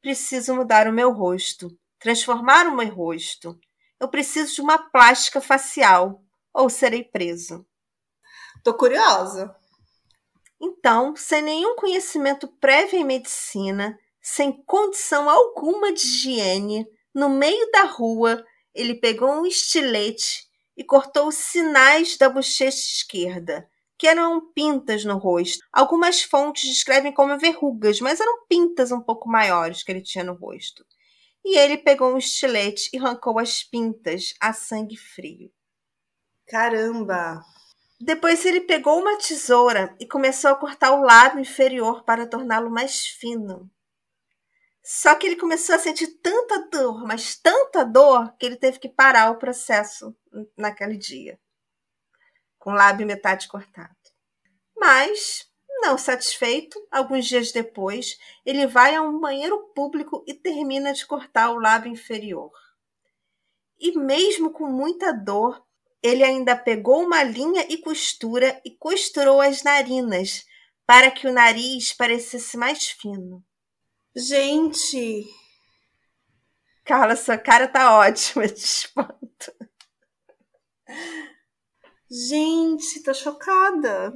Preciso 0.02 0.56
mudar 0.56 0.88
o 0.88 0.94
meu 0.94 1.12
rosto, 1.12 1.78
transformar 2.00 2.68
o 2.68 2.76
meu 2.76 2.94
rosto. 2.94 3.60
Eu 4.00 4.08
preciso 4.08 4.56
de 4.56 4.62
uma 4.62 4.78
plástica 4.78 5.42
facial 5.42 6.24
ou 6.54 6.70
serei 6.70 7.04
preso. 7.04 7.66
Tô 8.64 8.74
curiosa. 8.74 9.54
Então, 10.62 11.16
sem 11.16 11.42
nenhum 11.42 11.76
conhecimento 11.76 12.48
prévio 12.48 13.00
em 13.00 13.04
medicina, 13.04 13.98
sem 14.22 14.52
condição 14.66 15.30
alguma 15.30 15.94
de 15.94 16.02
higiene, 16.02 16.86
no 17.14 17.30
meio 17.30 17.70
da 17.72 17.84
rua, 17.84 18.44
ele 18.74 18.96
pegou 18.96 19.30
um 19.30 19.46
estilete 19.46 20.48
e 20.78 20.84
cortou 20.84 21.28
os 21.28 21.36
sinais 21.36 22.18
da 22.18 22.30
bochecha 22.30 22.78
esquerda, 22.78 23.70
que 23.98 24.08
eram 24.08 24.52
pintas 24.54 25.04
no 25.04 25.18
rosto. 25.18 25.60
Algumas 25.74 26.22
fontes 26.22 26.70
descrevem 26.70 27.14
como 27.14 27.38
verrugas, 27.38 28.00
mas 28.00 28.20
eram 28.20 28.46
pintas 28.48 28.92
um 28.92 29.02
pouco 29.02 29.28
maiores 29.28 29.84
que 29.84 29.92
ele 29.92 30.02
tinha 30.02 30.24
no 30.24 30.34
rosto 30.34 30.86
e 31.44 31.58
ele 31.58 31.78
pegou 31.78 32.14
um 32.14 32.18
estilete 32.18 32.90
e 32.94 32.98
arrancou 32.98 33.40
as 33.40 33.64
pintas 33.64 34.34
a 34.40 34.54
sangue 34.54 34.98
frio. 34.98 35.52
Caramba! 36.48 37.42
Depois 38.00 38.46
ele 38.46 38.62
pegou 38.62 39.00
uma 39.00 39.18
tesoura 39.18 39.96
e 40.00 40.08
começou 40.08 40.52
a 40.52 40.56
cortar 40.56 40.92
o 40.94 41.02
lábio 41.02 41.40
inferior 41.40 42.04
para 42.04 42.28
torná-lo 42.28 42.70
mais 42.70 43.06
fino. 43.06 43.70
Só 44.92 45.14
que 45.14 45.28
ele 45.28 45.36
começou 45.36 45.76
a 45.76 45.78
sentir 45.78 46.08
tanta 46.20 46.68
dor, 46.68 47.06
mas 47.06 47.36
tanta 47.36 47.84
dor, 47.84 48.36
que 48.40 48.46
ele 48.48 48.56
teve 48.56 48.80
que 48.80 48.90
parar 48.90 49.30
o 49.30 49.38
processo 49.38 50.18
naquele 50.58 50.98
dia, 50.98 51.40
com 52.58 52.72
o 52.72 52.74
lábio 52.74 53.06
metade 53.06 53.48
cortado. 53.48 53.96
Mas 54.76 55.48
não 55.84 55.96
satisfeito, 55.96 56.84
alguns 56.90 57.28
dias 57.28 57.52
depois, 57.52 58.18
ele 58.44 58.66
vai 58.66 58.96
a 58.96 59.04
um 59.04 59.20
banheiro 59.20 59.60
público 59.76 60.24
e 60.26 60.34
termina 60.34 60.92
de 60.92 61.06
cortar 61.06 61.52
o 61.52 61.60
lábio 61.60 61.92
inferior. 61.92 62.52
E 63.80 63.96
mesmo 63.96 64.52
com 64.52 64.66
muita 64.66 65.14
dor, 65.14 65.64
ele 66.02 66.24
ainda 66.24 66.58
pegou 66.58 67.04
uma 67.04 67.22
linha 67.22 67.64
e 67.70 67.78
costura 67.78 68.60
e 68.66 68.72
costurou 68.72 69.40
as 69.40 69.62
narinas 69.62 70.48
para 70.88 71.12
que 71.12 71.28
o 71.28 71.32
nariz 71.32 71.94
parecesse 71.94 72.58
mais 72.58 72.88
fino. 72.88 73.46
Gente! 74.16 75.26
Carla, 76.84 77.16
sua 77.16 77.38
cara 77.38 77.68
tá 77.68 77.98
ótima 77.98 78.46
de 78.50 78.60
espanto. 78.60 79.54
Gente, 82.10 83.04
tô 83.04 83.14
chocada. 83.14 84.12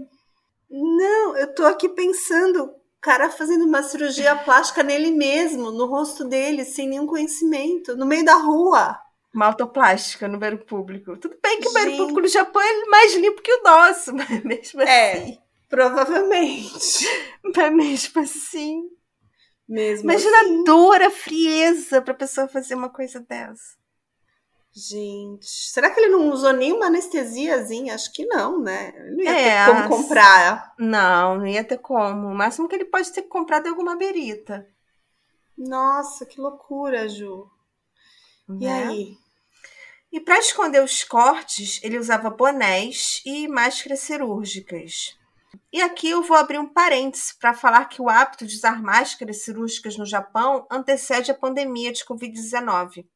Não, 0.70 1.38
eu 1.38 1.54
tô 1.54 1.64
aqui 1.66 1.88
pensando, 1.88 2.64
o 2.64 2.76
cara 3.00 3.30
fazendo 3.30 3.66
uma 3.66 3.84
cirurgia 3.84 4.36
plástica 4.36 4.82
nele 4.82 5.12
mesmo, 5.12 5.72
no 5.72 5.86
rosto 5.86 6.26
dele, 6.26 6.66
sem 6.66 6.88
nenhum 6.90 7.06
conhecimento, 7.06 7.96
no 7.96 8.08
meio 8.08 8.26
da 8.26 8.34
rua. 8.34 9.00
Uma 9.32 9.48
autoplástica 9.48 10.28
no 10.28 10.40
banheiro 10.40 10.66
público. 10.66 11.16
Tudo 11.18 11.38
bem 11.42 11.60
que 11.60 11.66
Gente. 11.66 11.70
o 11.70 11.74
banheiro 11.74 11.98
público 11.98 12.22
no 12.22 12.28
Japão 12.28 12.62
é 12.62 12.86
mais 12.86 13.14
limpo 13.14 13.42
que 13.42 13.54
o 13.54 13.64
nosso, 13.64 14.14
mas 14.18 14.44
mesmo 14.44 14.82
é, 14.82 15.14
assim. 15.14 15.34
É, 15.34 15.38
provavelmente. 15.70 17.08
Mas 17.56 17.74
mesmo 17.76 18.22
assim. 18.22 18.90
Mesmo 19.68 20.10
Imagina 20.10 20.38
assim. 20.42 20.62
a 20.62 20.64
dor, 20.64 21.02
a 21.02 21.10
frieza 21.10 22.02
pra 22.02 22.14
pessoa 22.14 22.48
fazer 22.48 22.76
uma 22.76 22.90
coisa 22.90 23.20
dessa. 23.20 23.82
Gente, 24.76 25.46
será 25.46 25.92
que 25.92 26.00
ele 26.00 26.10
não 26.10 26.32
usou 26.32 26.52
nenhuma 26.52 26.88
anestesiazinha? 26.88 27.94
Acho 27.94 28.12
que 28.12 28.26
não, 28.26 28.60
né? 28.60 28.92
Ele 28.96 29.16
não 29.18 29.24
ia 29.24 29.30
é, 29.30 29.66
ter 29.66 29.72
como 29.72 29.90
comprar. 29.90 30.74
Não, 30.80 31.38
não 31.38 31.48
ia 31.48 31.64
ter 31.64 31.78
como. 31.78 32.28
O 32.28 32.36
máximo 32.36 32.68
que 32.68 32.76
ele 32.76 32.86
pode 32.86 33.12
ter 33.14 33.22
comprado 33.24 33.68
é 33.68 33.70
alguma 33.70 33.96
berita. 33.96 34.68
Nossa, 35.56 36.26
que 36.26 36.42
loucura, 36.42 37.08
Ju. 37.08 37.48
E 38.50 38.66
né? 38.66 38.88
aí? 38.88 39.18
E 40.12 40.20
para 40.20 40.40
esconder 40.40 40.84
os 40.84 41.04
cortes, 41.04 41.80
ele 41.84 42.00
usava 42.00 42.32
bonés 42.32 43.22
e 43.26 43.48
máscaras 43.48 44.00
cirúrgicas. 44.00 45.18
E 45.74 45.82
aqui 45.82 46.12
eu 46.12 46.22
vou 46.22 46.38
abrir 46.38 46.60
um 46.60 46.72
parêntese 46.72 47.34
para 47.40 47.52
falar 47.52 47.86
que 47.86 48.00
o 48.00 48.08
hábito 48.08 48.46
de 48.46 48.56
usar 48.56 48.80
máscaras 48.80 49.44
cirúrgicas 49.44 49.98
no 49.98 50.06
Japão 50.06 50.68
antecede 50.70 51.32
a 51.32 51.34
pandemia 51.34 51.92
de 51.92 52.06
Covid-19. 52.06 53.08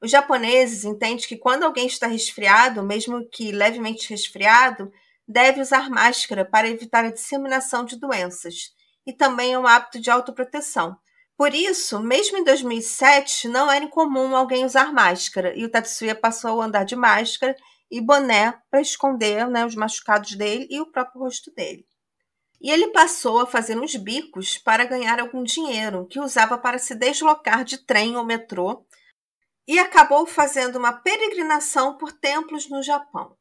Os 0.00 0.12
japoneses 0.12 0.84
entendem 0.84 1.26
que 1.26 1.36
quando 1.36 1.64
alguém 1.64 1.88
está 1.88 2.06
resfriado, 2.06 2.84
mesmo 2.84 3.28
que 3.32 3.50
levemente 3.50 4.08
resfriado, 4.08 4.92
deve 5.26 5.60
usar 5.60 5.90
máscara 5.90 6.44
para 6.44 6.68
evitar 6.68 7.04
a 7.04 7.10
disseminação 7.10 7.84
de 7.84 7.98
doenças. 7.98 8.70
E 9.04 9.12
também 9.12 9.52
é 9.52 9.58
um 9.58 9.66
hábito 9.66 9.98
de 9.98 10.08
autoproteção. 10.08 10.96
Por 11.36 11.52
isso, 11.52 11.98
mesmo 11.98 12.38
em 12.38 12.44
2007, 12.44 13.48
não 13.48 13.68
era 13.68 13.86
incomum 13.86 14.36
alguém 14.36 14.64
usar 14.64 14.92
máscara, 14.92 15.52
e 15.58 15.64
o 15.64 15.68
Tatsuya 15.68 16.14
passou 16.14 16.62
a 16.62 16.66
andar 16.66 16.84
de 16.84 16.94
máscara 16.94 17.56
e 17.90 18.00
boné 18.00 18.56
para 18.70 18.80
esconder 18.80 19.48
né, 19.48 19.66
os 19.66 19.74
machucados 19.74 20.36
dele 20.36 20.68
e 20.70 20.80
o 20.80 20.92
próprio 20.92 21.20
rosto 21.20 21.52
dele. 21.52 21.84
E 22.64 22.70
ele 22.70 22.88
passou 22.88 23.40
a 23.40 23.46
fazer 23.46 23.78
uns 23.78 23.94
bicos 23.94 24.58
para 24.58 24.86
ganhar 24.86 25.20
algum 25.20 25.44
dinheiro, 25.44 26.06
que 26.06 26.18
usava 26.18 26.58
para 26.58 26.78
se 26.78 26.94
deslocar 26.94 27.62
de 27.62 27.78
trem 27.78 28.16
ou 28.16 28.24
metrô, 28.24 28.84
e 29.68 29.78
acabou 29.78 30.26
fazendo 30.26 30.76
uma 30.76 30.92
peregrinação 30.92 31.96
por 31.96 32.10
templos 32.10 32.68
no 32.68 32.82
Japão. 32.82 33.36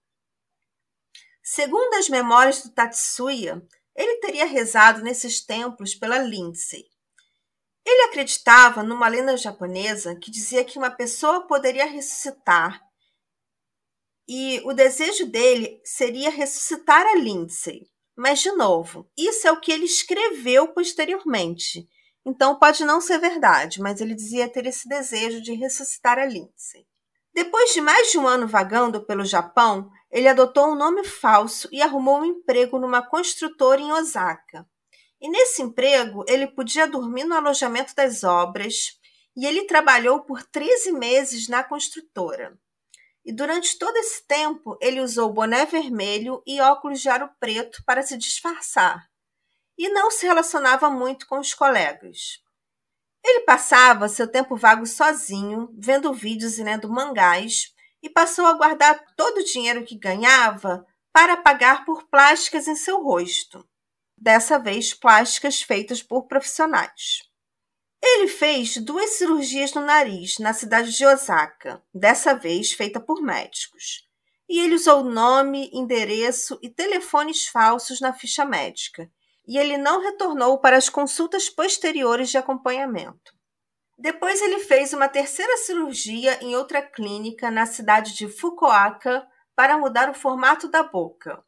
Segundo 1.42 1.94
as 1.96 2.10
memórias 2.10 2.62
do 2.62 2.70
Tatsuya, 2.72 3.66
ele 3.96 4.20
teria 4.20 4.46
rezado 4.46 5.02
nesses 5.02 5.44
templos 5.44 5.96
pela 5.96 6.18
Lindsay, 6.18 6.84
ele 7.86 8.04
acreditava 8.04 8.82
numa 8.82 9.08
lenda 9.08 9.36
japonesa 9.36 10.16
que 10.16 10.32
dizia 10.32 10.64
que 10.64 10.78
uma 10.78 10.90
pessoa 10.90 11.46
poderia 11.48 11.86
ressuscitar 11.86 12.82
e 14.28 14.62
o 14.64 14.74
desejo 14.74 15.26
dele 15.26 15.82
seria 15.84 16.30
ressuscitar 16.30 17.06
a 17.06 17.16
Lindsay. 17.16 17.92
Mas, 18.15 18.39
de 18.39 18.52
novo, 18.52 19.10
isso 19.17 19.47
é 19.47 19.52
o 19.52 19.60
que 19.60 19.71
ele 19.71 19.86
escreveu 19.86 20.67
posteriormente. 20.67 21.88
Então 22.26 22.58
pode 22.58 22.86
não 22.86 23.02
ser 23.02 23.19
verdade, 23.19 23.82
mas 23.82 23.99
ele 23.99 24.15
dizia 24.15 24.47
ter 24.47 24.65
esse 24.65 24.88
desejo 24.88 25.41
de 25.41 25.54
ressuscitar 25.54 26.17
a 26.17 26.26
Lindsay. 26.26 26.86
Depois 27.34 27.73
de 27.73 27.82
mais 27.82 28.12
de 28.12 28.17
um 28.17 28.28
ano 28.28 28.47
vagando 28.47 29.04
pelo 29.06 29.26
Japão, 29.26 29.89
ele 30.12 30.28
adotou 30.28 30.67
um 30.67 30.76
nome 30.76 31.04
falso 31.04 31.67
e 31.71 31.82
arrumou 31.82 32.19
um 32.19 32.26
emprego 32.26 32.78
numa 32.78 33.02
construtora 33.02 33.82
em 33.82 33.91
Osaka. 33.91 34.65
E 35.19 35.30
nesse 35.30 35.62
emprego, 35.62 36.23
ele 36.28 36.47
podia 36.47 36.88
dormir 36.88 37.23
no 37.23 37.34
alojamento 37.34 37.95
das 37.95 38.23
obras 38.23 38.99
e 39.36 39.45
ele 39.45 39.65
trabalhou 39.65 40.21
por 40.21 40.43
13 40.43 40.91
meses 40.91 41.47
na 41.47 41.63
construtora. 41.63 42.56
E 43.26 43.32
durante 43.32 43.78
todo 43.78 43.96
esse 43.98 44.26
tempo, 44.28 44.78
ele 44.82 45.00
usou 45.02 45.32
boné 45.32 45.66
vermelho 45.66 46.44
e 46.46 46.60
óculos 46.60 47.02
de 47.02 47.10
aro 47.10 47.30
preto 47.40 47.84
para 47.86 48.02
se 48.02 48.18
disfarçar. 48.18 49.08
E 49.78 49.90
não 49.90 50.12
se 50.12 50.26
relacionava 50.26 50.90
muito 50.90 51.26
com 51.28 51.40
os 51.40 51.54
colegas. 51.54 52.42
Ele 53.24 53.42
passava 53.42 54.10
seu 54.10 54.28
tempo 54.28 54.56
vago 54.56 54.86
sozinho, 54.86 55.70
vendo 55.78 56.14
vídeos 56.14 56.58
e 56.58 56.64
lendo 56.64 56.90
mangás, 56.90 57.74
e 58.02 58.10
passou 58.10 58.46
a 58.46 58.54
guardar 58.54 59.02
todo 59.16 59.38
o 59.38 59.46
dinheiro 59.46 59.86
que 59.86 59.98
ganhava 59.98 60.86
para 61.14 61.38
pagar 61.38 61.86
por 61.86 62.04
plásticas 62.10 62.68
em 62.68 62.76
seu 62.76 63.02
rosto 63.02 63.66
dessa 64.24 64.58
vez 64.58 64.94
plásticas 64.94 65.62
feitas 65.62 66.02
por 66.02 66.28
profissionais. 66.28 67.24
Ele 68.06 68.28
fez 68.28 68.76
duas 68.76 69.12
cirurgias 69.12 69.74
no 69.74 69.82
nariz 69.82 70.38
na 70.38 70.52
cidade 70.52 70.92
de 70.92 71.06
Osaka, 71.06 71.82
dessa 71.94 72.34
vez 72.34 72.74
feita 72.74 73.00
por 73.00 73.22
médicos. 73.22 74.06
E 74.50 74.60
ele 74.60 74.76
usou 74.76 75.06
nome, 75.06 75.70
endereço 75.72 76.60
e 76.62 76.68
telefones 76.68 77.48
falsos 77.48 78.02
na 78.02 78.12
ficha 78.12 78.44
médica. 78.44 79.10
E 79.48 79.58
ele 79.58 79.78
não 79.78 80.02
retornou 80.02 80.60
para 80.60 80.76
as 80.76 80.89
consultas 80.89 81.50
posteriores 81.50 82.30
de 82.30 82.38
acompanhamento. 82.38 83.34
Depois 83.98 84.42
ele 84.42 84.60
fez 84.60 84.92
uma 84.92 85.08
terceira 85.08 85.56
cirurgia 85.56 86.38
em 86.44 86.58
outra 86.58 86.82
clínica 86.82 87.50
na 87.50 87.66
cidade 87.66 88.13
de 88.18 88.28
Fukuoka 88.28 89.26
para 89.56 89.78
mudar 89.78 90.10
o 90.10 90.13
formato 90.13 90.68
da 90.68 90.84
boca. 90.84 91.42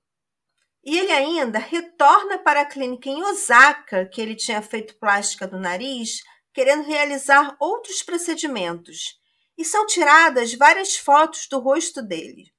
E 0.85 0.97
ele 0.97 1.11
ainda 1.11 1.59
retorna 1.59 2.37
para 2.37 2.61
a 2.61 2.65
clínica 2.65 3.09
em 3.09 3.21
Osaka, 3.23 4.05
que 4.05 4.21
ele 4.21 4.35
tinha 4.35 4.61
feito 4.61 4.95
plástica 4.97 5.45
do 5.45 5.59
nariz, 5.59 6.21
querendo 6.55 6.85
realizar 6.85 7.57
outros 7.59 8.01
procedimentos. 8.01 9.19
E 9.57 9.65
são 9.65 9.85
tiradas 9.85 10.53
várias 10.53 10.95
fotos 10.95 11.47
do 11.49 11.59
rosto 11.59 12.01
dele. 12.01 12.51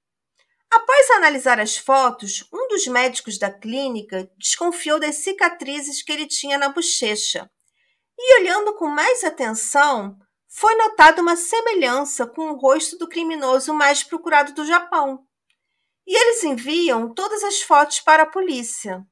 Após 0.71 1.11
analisar 1.13 1.59
as 1.59 1.79
fotos, 1.79 2.47
um 2.53 2.69
dos 2.69 2.87
médicos 2.87 3.39
da 3.39 3.51
clínica 3.51 4.31
desconfiou 4.37 5.01
das 5.01 5.17
cicatrizes 5.17 6.03
que 6.03 6.13
ele 6.13 6.27
tinha 6.27 6.59
na 6.59 6.69
bochecha. 6.69 7.51
E 8.19 8.41
olhando 8.41 8.75
com 8.75 8.87
mais 8.87 9.25
atenção, 9.25 10.19
foi 10.47 10.75
notada 10.77 11.23
uma 11.23 11.37
semelhança 11.37 12.27
com 12.27 12.51
o 12.51 12.59
rosto 12.59 12.99
do 12.99 13.09
criminoso 13.09 13.73
mais 13.73 14.03
procurado 14.03 14.53
do 14.53 14.67
Japão. 14.67 15.25
E 16.07 16.15
eles 16.15 16.45
enviam 16.45 17.15
todas 17.15 17.43
as 17.43 17.63
fotos 17.63 18.01
para 18.01 18.25
a 18.25 18.31
polícia. 18.31 19.03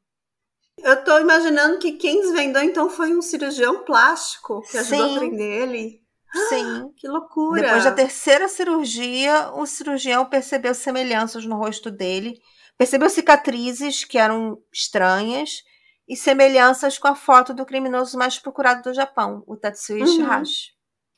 Eu 0.84 1.02
tô 1.02 1.18
imaginando 1.18 1.78
que 1.78 1.92
quem 1.92 2.20
desvendou 2.20 2.62
então 2.62 2.90
foi 2.90 3.16
um 3.16 3.22
cirurgião 3.22 3.84
plástico 3.84 4.60
que 4.70 4.76
ajudou 4.76 5.08
Sim. 5.08 5.16
a 5.16 5.18
prender 5.18 5.62
ele. 5.62 6.04
Sim. 6.50 6.92
Que 6.96 7.08
loucura. 7.08 7.62
Depois 7.62 7.84
da 7.84 7.92
terceira 7.92 8.48
cirurgia, 8.48 9.50
o 9.54 9.64
cirurgião 9.64 10.26
percebeu 10.26 10.74
semelhanças 10.74 11.46
no 11.46 11.56
rosto 11.56 11.90
dele, 11.90 12.38
percebeu 12.76 13.08
cicatrizes 13.08 14.04
que 14.04 14.18
eram 14.18 14.58
estranhas 14.70 15.62
e 16.06 16.14
semelhanças 16.14 16.98
com 16.98 17.08
a 17.08 17.14
foto 17.14 17.54
do 17.54 17.64
criminoso 17.64 18.18
mais 18.18 18.38
procurado 18.38 18.82
do 18.82 18.92
Japão, 18.94 19.42
o 19.46 19.56
Tatsuya 19.56 20.04
uhum. 20.04 20.42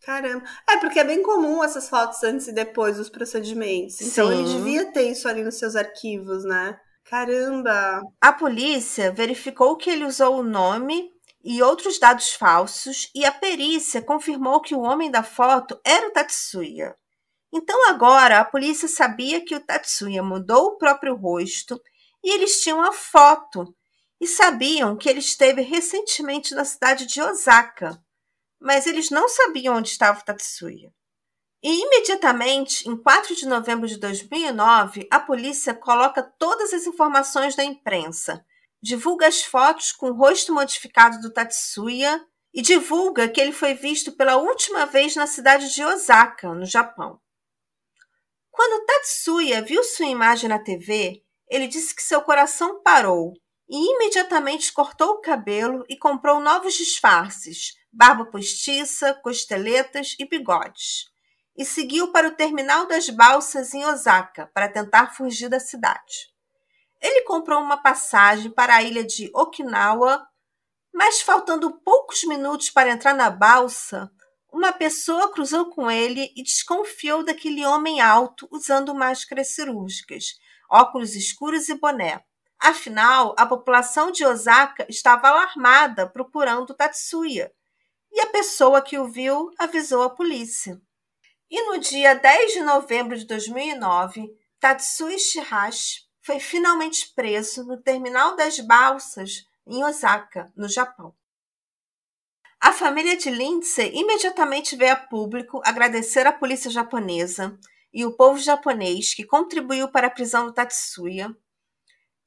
Caramba. 0.04 0.44
É, 0.70 0.76
porque 0.76 1.00
é 1.00 1.04
bem 1.04 1.20
comum 1.20 1.64
essas 1.64 1.88
fotos 1.88 2.22
antes 2.22 2.46
e 2.46 2.52
depois 2.52 2.98
dos 2.98 3.08
procedimentos. 3.08 4.00
Então 4.00 4.28
Sim. 4.28 4.34
ele 4.34 4.44
devia 4.44 4.92
ter 4.92 5.10
isso 5.10 5.28
ali 5.28 5.42
nos 5.42 5.58
seus 5.58 5.74
arquivos, 5.74 6.44
né? 6.44 6.78
Caramba! 7.06 8.02
A 8.20 8.32
polícia 8.32 9.12
verificou 9.12 9.76
que 9.76 9.88
ele 9.88 10.04
usou 10.04 10.40
o 10.40 10.42
nome 10.42 11.10
e 11.42 11.62
outros 11.62 11.98
dados 11.98 12.32
falsos 12.32 13.10
e 13.14 13.24
a 13.24 13.32
perícia 13.32 14.02
confirmou 14.02 14.60
que 14.60 14.74
o 14.74 14.80
homem 14.80 15.10
da 15.10 15.22
foto 15.22 15.80
era 15.84 16.08
o 16.08 16.12
Tatsuya. 16.12 16.96
Então 17.52 17.88
agora 17.88 18.40
a 18.40 18.44
polícia 18.44 18.88
sabia 18.88 19.44
que 19.44 19.54
o 19.54 19.60
Tatsuya 19.60 20.22
mudou 20.22 20.66
o 20.66 20.78
próprio 20.78 21.14
rosto 21.14 21.80
e 22.24 22.34
eles 22.34 22.60
tinham 22.60 22.82
a 22.82 22.92
foto 22.92 23.74
e 24.20 24.26
sabiam 24.26 24.96
que 24.96 25.08
ele 25.08 25.20
esteve 25.20 25.62
recentemente 25.62 26.54
na 26.54 26.64
cidade 26.64 27.06
de 27.06 27.22
Osaka 27.22 28.02
mas 28.60 28.86
eles 28.86 29.10
não 29.10 29.28
sabiam 29.28 29.76
onde 29.76 29.88
estava 29.88 30.20
o 30.20 30.24
Tatsuya. 30.24 30.92
E 31.62 31.82
imediatamente, 31.82 32.88
em 32.88 32.96
4 32.96 33.34
de 33.34 33.46
novembro 33.46 33.88
de 33.88 33.96
2009, 33.98 35.08
a 35.10 35.18
polícia 35.18 35.74
coloca 35.74 36.22
todas 36.22 36.72
as 36.72 36.86
informações 36.86 37.56
da 37.56 37.64
imprensa, 37.64 38.44
divulga 38.82 39.26
as 39.26 39.42
fotos 39.42 39.90
com 39.92 40.10
o 40.10 40.14
rosto 40.14 40.52
modificado 40.52 41.20
do 41.20 41.32
Tatsuya 41.32 42.24
e 42.54 42.62
divulga 42.62 43.28
que 43.28 43.40
ele 43.40 43.52
foi 43.52 43.74
visto 43.74 44.12
pela 44.12 44.36
última 44.36 44.86
vez 44.86 45.16
na 45.16 45.26
cidade 45.26 45.74
de 45.74 45.84
Osaka, 45.84 46.54
no 46.54 46.64
Japão. 46.64 47.20
Quando 48.50 48.86
Tatsuya 48.86 49.60
viu 49.60 49.82
sua 49.82 50.06
imagem 50.06 50.48
na 50.48 50.58
TV, 50.58 51.22
ele 51.48 51.66
disse 51.66 51.94
que 51.94 52.02
seu 52.02 52.22
coração 52.22 52.82
parou 52.82 53.34
e 53.68 53.94
imediatamente 53.94 54.72
cortou 54.72 55.10
o 55.10 55.20
cabelo 55.20 55.84
e 55.88 55.98
comprou 55.98 56.40
novos 56.40 56.74
disfarces, 56.74 57.74
barba 57.92 58.24
postiça, 58.24 59.14
costeletas 59.14 60.14
e 60.18 60.26
bigodes, 60.26 61.06
e 61.56 61.64
seguiu 61.64 62.12
para 62.12 62.28
o 62.28 62.34
terminal 62.34 62.86
das 62.86 63.08
balsas 63.08 63.72
em 63.72 63.84
Osaka 63.84 64.50
para 64.52 64.68
tentar 64.68 65.14
fugir 65.14 65.48
da 65.48 65.58
cidade. 65.58 66.30
Ele 67.00 67.22
comprou 67.22 67.60
uma 67.60 67.76
passagem 67.76 68.50
para 68.50 68.76
a 68.76 68.82
ilha 68.82 69.04
de 69.04 69.30
Okinawa, 69.34 70.26
mas 70.92 71.20
faltando 71.20 71.80
poucos 71.80 72.24
minutos 72.24 72.70
para 72.70 72.90
entrar 72.90 73.14
na 73.14 73.30
balsa, 73.30 74.10
uma 74.52 74.72
pessoa 74.72 75.30
cruzou 75.30 75.70
com 75.70 75.90
ele 75.90 76.32
e 76.34 76.42
desconfiou 76.42 77.22
daquele 77.22 77.64
homem 77.66 78.00
alto 78.00 78.48
usando 78.50 78.94
máscaras 78.94 79.48
cirúrgicas, 79.48 80.38
óculos 80.70 81.14
escuros 81.14 81.68
e 81.68 81.74
boné. 81.74 82.24
Afinal, 82.58 83.34
a 83.38 83.44
população 83.44 84.10
de 84.10 84.24
Osaka 84.24 84.86
estava 84.88 85.28
alarmada 85.28 86.08
procurando 86.08 86.74
Tatsuya, 86.74 87.52
e 88.10 88.20
a 88.20 88.26
pessoa 88.28 88.80
que 88.80 88.98
o 88.98 89.06
viu 89.06 89.50
avisou 89.58 90.02
a 90.02 90.10
polícia. 90.10 90.80
E 91.48 91.62
no 91.62 91.78
dia 91.78 92.14
10 92.14 92.54
de 92.54 92.62
novembro 92.62 93.16
de 93.16 93.24
2009, 93.24 94.36
Tatsui 94.58 95.16
Shihashi 95.16 96.04
foi 96.20 96.40
finalmente 96.40 97.12
preso 97.14 97.64
no 97.64 97.80
terminal 97.80 98.34
das 98.34 98.58
balsas 98.58 99.46
em 99.64 99.84
Osaka, 99.84 100.52
no 100.56 100.68
Japão. 100.68 101.14
A 102.60 102.72
família 102.72 103.16
de 103.16 103.30
Lindsay 103.30 103.92
imediatamente 103.94 104.74
veio 104.74 104.94
a 104.94 104.96
público 104.96 105.62
agradecer 105.64 106.26
à 106.26 106.32
polícia 106.32 106.68
japonesa 106.68 107.56
e 107.94 108.04
o 108.04 108.16
povo 108.16 108.38
japonês 108.40 109.14
que 109.14 109.24
contribuiu 109.24 109.88
para 109.88 110.08
a 110.08 110.10
prisão 110.10 110.46
do 110.46 110.52
Tatsuya. 110.52 111.32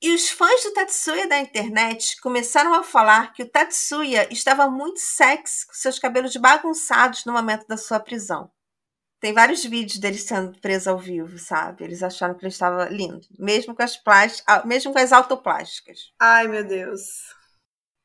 E 0.02 0.14
os 0.14 0.30
fãs 0.30 0.64
do 0.64 0.74
Tatsuya 0.74 1.28
da 1.28 1.40
internet 1.40 2.22
começaram 2.22 2.74
a 2.74 2.84
falar 2.84 3.34
que 3.34 3.44
o 3.44 3.50
Tatsuya 3.50 4.32
estava 4.32 4.70
muito 4.70 5.02
sexy 5.02 5.68
com 5.68 5.74
seus 5.74 6.00
cabelos 6.00 6.34
bagunçados 6.38 7.26
no 7.26 7.34
momento 7.34 7.68
da 7.68 7.76
sua 7.76 8.00
prisão. 8.00 8.50
Tem 9.20 9.34
vários 9.34 9.66
vídeos 9.66 10.00
dele 10.00 10.18
sendo 10.18 10.58
preso 10.62 10.90
ao 10.90 10.98
vivo, 10.98 11.38
sabe? 11.38 11.84
Eles 11.84 12.02
acharam 12.02 12.36
que 12.36 12.46
ele 12.46 12.54
estava 12.54 12.86
lindo, 12.86 13.28
mesmo 13.38 13.76
com 13.76 13.84
as 13.84 13.98
plásticas, 13.98 14.64
mesmo 14.66 14.94
com 14.94 15.00
as 15.00 15.12
autoplásticas. 15.12 16.14
Ai, 16.20 16.48
meu 16.48 16.66
Deus. 16.66 17.02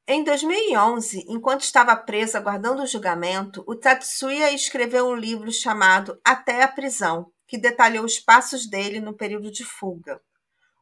Em 0.06 0.22
2011, 0.22 1.24
enquanto 1.28 1.62
estava 1.62 1.96
preso 1.96 2.36
aguardando 2.36 2.82
o 2.82 2.86
julgamento, 2.86 3.64
o 3.66 3.74
Tatsuya 3.74 4.52
escreveu 4.52 5.06
um 5.06 5.14
livro 5.14 5.50
chamado 5.52 6.20
Até 6.22 6.62
a 6.62 6.68
Prisão, 6.68 7.32
que 7.46 7.56
detalhou 7.56 8.04
os 8.04 8.18
passos 8.18 8.68
dele 8.68 9.00
no 9.00 9.16
período 9.16 9.50
de 9.50 9.64
fuga. 9.64 10.20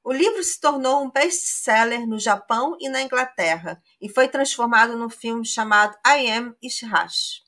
O 0.03 0.12
livro 0.12 0.42
se 0.42 0.59
tornou 0.59 1.05
um 1.05 1.11
best-seller 1.11 2.09
no 2.09 2.18
Japão 2.18 2.77
e 2.81 2.88
na 2.88 3.03
Inglaterra 3.03 3.81
e 4.01 4.09
foi 4.09 4.27
transformado 4.27 4.97
num 4.97 5.09
filme 5.09 5.47
chamado 5.47 5.97
I 6.05 6.29
Am 6.29 6.57
Ishihashi. 6.61 7.42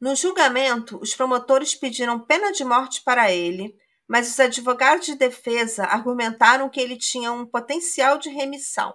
No 0.00 0.14
julgamento, 0.14 0.98
os 1.00 1.14
promotores 1.14 1.74
pediram 1.74 2.20
pena 2.20 2.52
de 2.52 2.64
morte 2.64 3.02
para 3.02 3.32
ele, 3.32 3.76
mas 4.06 4.30
os 4.30 4.38
advogados 4.38 5.06
de 5.06 5.16
defesa 5.16 5.84
argumentaram 5.84 6.68
que 6.68 6.80
ele 6.80 6.96
tinha 6.96 7.32
um 7.32 7.44
potencial 7.44 8.16
de 8.16 8.28
remissão. 8.28 8.94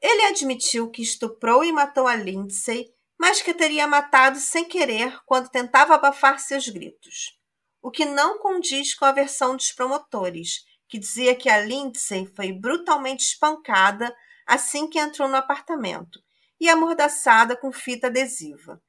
Ele 0.00 0.22
admitiu 0.22 0.90
que 0.90 1.02
estuprou 1.02 1.64
e 1.64 1.72
matou 1.72 2.06
a 2.06 2.16
Lindsay, 2.16 2.92
mas 3.18 3.40
que 3.40 3.54
teria 3.54 3.86
matado 3.86 4.38
sem 4.38 4.64
querer 4.64 5.18
quando 5.24 5.48
tentava 5.48 5.94
abafar 5.94 6.38
seus 6.38 6.68
gritos. 6.68 7.38
O 7.80 7.90
que 7.90 8.04
não 8.04 8.38
condiz 8.38 8.92
com 8.92 9.04
a 9.04 9.12
versão 9.12 9.56
dos 9.56 9.72
promotores, 9.72 10.64
que 10.88 10.98
dizia 10.98 11.34
que 11.34 11.48
a 11.48 11.60
Lindsay 11.60 12.26
foi 12.34 12.52
brutalmente 12.52 13.24
espancada 13.24 14.14
assim 14.46 14.88
que 14.88 14.98
entrou 14.98 15.28
no 15.28 15.36
apartamento 15.36 16.20
e 16.60 16.68
amordaçada 16.68 17.56
com 17.56 17.72
fita 17.72 18.08
adesiva. 18.08 18.80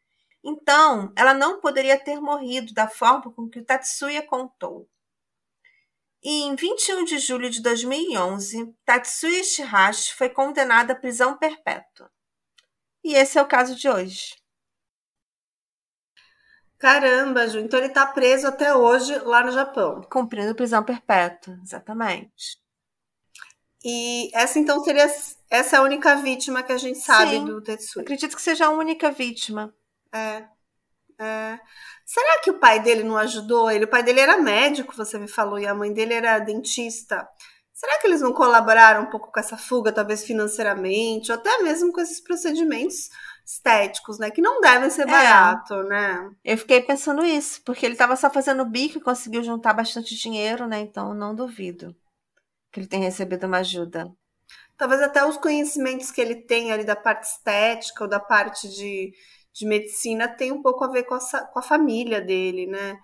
Então, 0.43 1.11
ela 1.15 1.33
não 1.33 1.59
poderia 1.59 1.99
ter 1.99 2.19
morrido 2.19 2.73
da 2.73 2.87
forma 2.87 3.31
com 3.31 3.49
que 3.49 3.59
o 3.59 3.65
Tatsuya 3.65 4.21
contou. 4.21 4.87
E 6.23 6.43
em 6.43 6.55
21 6.55 7.03
de 7.03 7.19
julho 7.19 7.49
de 7.49 7.61
2011, 7.61 8.73
Tatsuya 8.85 9.43
Shihashi 9.43 10.13
foi 10.13 10.29
condenada 10.29 10.93
à 10.93 10.95
prisão 10.95 11.37
perpétua. 11.37 12.11
E 13.03 13.13
esse 13.13 13.37
é 13.37 13.41
o 13.41 13.47
caso 13.47 13.75
de 13.75 13.87
hoje. 13.87 14.35
Caramba, 16.77 17.47
Ju, 17.47 17.59
então 17.59 17.79
ele 17.79 17.87
está 17.87 18.05
preso 18.05 18.47
até 18.47 18.75
hoje 18.75 19.17
lá 19.19 19.43
no 19.43 19.51
Japão. 19.51 20.01
Cumprindo 20.11 20.53
prisão 20.53 20.83
perpétua, 20.83 21.57
exatamente. 21.63 22.59
E 23.83 24.29
essa 24.33 24.59
então 24.59 24.83
seria 24.83 25.07
essa 25.49 25.75
é 25.75 25.79
a 25.79 25.81
única 25.81 26.15
vítima 26.15 26.61
que 26.61 26.71
a 26.71 26.77
gente 26.77 26.99
sabe 26.99 27.31
Sim, 27.31 27.45
do 27.45 27.61
Tetsuya. 27.61 28.03
Acredito 28.03 28.35
que 28.35 28.41
seja 28.41 28.65
a 28.65 28.69
única 28.69 29.11
vítima. 29.11 29.73
É. 30.13 30.43
é. 31.19 31.59
Será 32.05 32.41
que 32.41 32.51
o 32.51 32.59
pai 32.59 32.79
dele 32.79 33.03
não 33.03 33.17
ajudou 33.17 33.69
ele? 33.69 33.85
O 33.85 33.89
pai 33.89 34.03
dele 34.03 34.19
era 34.19 34.37
médico, 34.37 34.95
você 34.95 35.17
me 35.17 35.27
falou, 35.27 35.59
e 35.59 35.67
a 35.67 35.75
mãe 35.75 35.91
dele 35.93 36.13
era 36.13 36.39
dentista. 36.39 37.27
Será 37.73 37.99
que 37.99 38.07
eles 38.07 38.21
não 38.21 38.33
colaboraram 38.33 39.03
um 39.03 39.09
pouco 39.09 39.31
com 39.31 39.39
essa 39.39 39.55
fuga, 39.55 39.91
talvez 39.91 40.23
financeiramente, 40.23 41.31
ou 41.31 41.37
até 41.37 41.59
mesmo 41.59 41.93
com 41.93 42.01
esses 42.01 42.19
procedimentos 42.19 43.09
estéticos, 43.45 44.17
né? 44.17 44.31
Que 44.31 44.41
não 44.41 44.59
devem 44.59 44.89
ser 44.89 45.03
é. 45.03 45.11
barato, 45.11 45.83
né? 45.83 46.29
Eu 46.43 46.57
fiquei 46.57 46.81
pensando 46.81 47.23
isso, 47.23 47.61
porque 47.63 47.85
ele 47.85 47.93
estava 47.93 48.15
só 48.15 48.29
fazendo 48.29 48.65
bico 48.65 48.97
e 48.97 49.01
conseguiu 49.01 49.43
juntar 49.43 49.73
bastante 49.73 50.15
dinheiro, 50.15 50.67
né? 50.67 50.79
Então 50.79 51.13
não 51.13 51.35
duvido 51.35 51.95
que 52.71 52.79
ele 52.79 52.87
tenha 52.87 53.05
recebido 53.05 53.47
uma 53.47 53.59
ajuda. 53.59 54.11
Talvez 54.77 55.01
até 55.01 55.25
os 55.25 55.37
conhecimentos 55.37 56.11
que 56.11 56.21
ele 56.21 56.35
tem 56.35 56.71
ali 56.71 56.83
da 56.83 56.95
parte 56.95 57.23
estética 57.23 58.03
ou 58.03 58.09
da 58.09 58.19
parte 58.19 58.67
de 58.69 59.11
de 59.57 59.65
medicina 59.65 60.27
tem 60.27 60.51
um 60.51 60.61
pouco 60.61 60.83
a 60.83 60.87
ver 60.87 61.03
com 61.03 61.15
a, 61.15 61.19
com 61.19 61.59
a 61.59 61.63
família 61.63 62.21
dele, 62.21 62.67
né? 62.67 62.97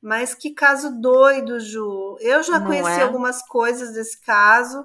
Mas 0.00 0.32
que 0.32 0.50
caso 0.54 1.00
doido, 1.00 1.58
Ju. 1.58 2.16
Eu 2.20 2.42
já 2.44 2.60
Não 2.60 2.66
conheci 2.68 3.00
é? 3.00 3.02
algumas 3.02 3.42
coisas 3.42 3.92
desse 3.92 4.20
caso, 4.20 4.84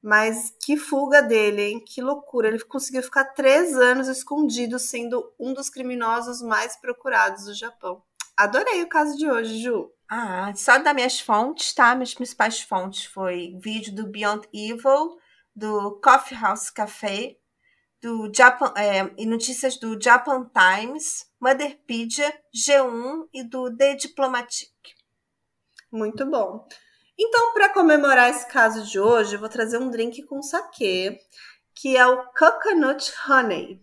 mas 0.00 0.54
que 0.64 0.76
fuga 0.76 1.20
dele, 1.20 1.62
hein? 1.62 1.84
Que 1.84 2.00
loucura. 2.00 2.46
Ele 2.46 2.60
conseguiu 2.60 3.02
ficar 3.02 3.24
três 3.24 3.76
anos 3.76 4.06
escondido, 4.06 4.78
sendo 4.78 5.32
um 5.38 5.52
dos 5.52 5.68
criminosos 5.68 6.40
mais 6.40 6.76
procurados 6.76 7.46
do 7.46 7.54
Japão. 7.54 8.00
Adorei 8.36 8.82
o 8.82 8.88
caso 8.88 9.18
de 9.18 9.28
hoje, 9.28 9.58
Ju. 9.58 9.90
Ah, 10.08 10.52
só 10.54 10.78
das 10.78 10.94
minhas 10.94 11.18
fontes, 11.18 11.74
tá? 11.74 11.94
Minhas 11.96 12.14
principais 12.14 12.60
fontes 12.60 13.04
foi 13.04 13.58
vídeo 13.60 13.92
do 13.94 14.06
Beyond 14.06 14.46
Evil, 14.54 15.18
do 15.56 16.00
Coffee 16.02 16.38
House 16.38 16.70
Café, 16.70 17.36
do 18.02 18.30
Japan, 18.34 18.74
é, 18.76 19.14
e 19.16 19.24
notícias 19.24 19.76
do 19.76 19.96
Japan 20.02 20.50
Times, 20.50 21.24
Motherpedia, 21.40 22.36
G1 22.52 23.28
e 23.32 23.44
do 23.44 23.74
The 23.74 23.94
Diplomatic. 23.94 24.72
Muito 25.90 26.26
bom. 26.26 26.66
Então, 27.16 27.52
para 27.52 27.72
comemorar 27.72 28.28
esse 28.28 28.48
caso 28.48 28.84
de 28.84 28.98
hoje, 28.98 29.36
eu 29.36 29.40
vou 29.40 29.48
trazer 29.48 29.78
um 29.78 29.88
drink 29.88 30.20
com 30.24 30.42
saquê, 30.42 31.20
que 31.74 31.96
é 31.96 32.04
o 32.04 32.24
Coconut 32.32 33.12
Honey, 33.28 33.80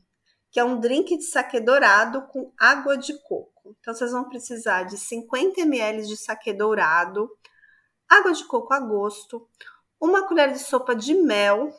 que 0.52 0.60
é 0.60 0.64
um 0.66 0.80
drink 0.80 1.16
de 1.16 1.24
saquê 1.24 1.62
dourado 1.62 2.24
com 2.24 2.52
água 2.60 2.98
de 2.98 3.18
coco. 3.22 3.78
Então, 3.80 3.94
vocês 3.94 4.12
vão 4.12 4.28
precisar 4.28 4.84
de 4.84 4.98
50 4.98 5.62
ml 5.62 6.06
de 6.06 6.18
saquê 6.18 6.52
dourado, 6.52 7.30
água 8.10 8.34
de 8.34 8.44
coco 8.44 8.74
a 8.74 8.80
gosto, 8.82 9.48
uma 10.02 10.28
colher 10.28 10.52
de 10.52 10.60
sopa 10.60 10.94
de 10.94 11.14
mel, 11.14 11.74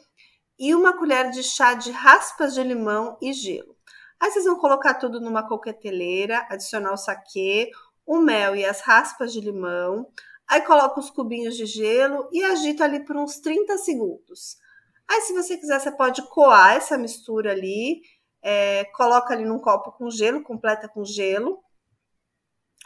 e 0.61 0.75
uma 0.75 0.93
colher 0.93 1.31
de 1.31 1.43
chá 1.43 1.73
de 1.73 1.91
raspas 1.91 2.53
de 2.53 2.63
limão 2.63 3.17
e 3.23 3.33
gelo. 3.33 3.75
Aí 4.21 4.31
vocês 4.31 4.45
vão 4.45 4.59
colocar 4.59 4.93
tudo 4.93 5.19
numa 5.19 5.49
coqueteleira, 5.49 6.47
adicionar 6.51 6.93
o 6.93 6.99
saquê, 6.99 7.71
o 8.05 8.19
mel 8.19 8.55
e 8.55 8.67
as 8.67 8.83
raspas 8.83 9.33
de 9.33 9.41
limão. 9.41 10.07
Aí 10.47 10.61
coloca 10.61 11.01
os 11.01 11.09
cubinhos 11.09 11.57
de 11.57 11.65
gelo 11.65 12.29
e 12.31 12.45
agita 12.45 12.85
ali 12.85 13.03
por 13.03 13.17
uns 13.17 13.39
30 13.41 13.79
segundos. 13.79 14.59
Aí, 15.09 15.23
se 15.23 15.33
você 15.33 15.57
quiser, 15.57 15.81
você 15.81 15.91
pode 15.91 16.23
coar 16.29 16.77
essa 16.77 16.99
mistura 16.99 17.53
ali, 17.53 18.03
é, 18.43 18.85
coloca 18.97 19.33
ali 19.33 19.47
num 19.47 19.59
copo 19.59 19.91
com 19.93 20.11
gelo, 20.11 20.43
completa 20.43 20.89
com 20.89 21.05
gelo, 21.05 21.59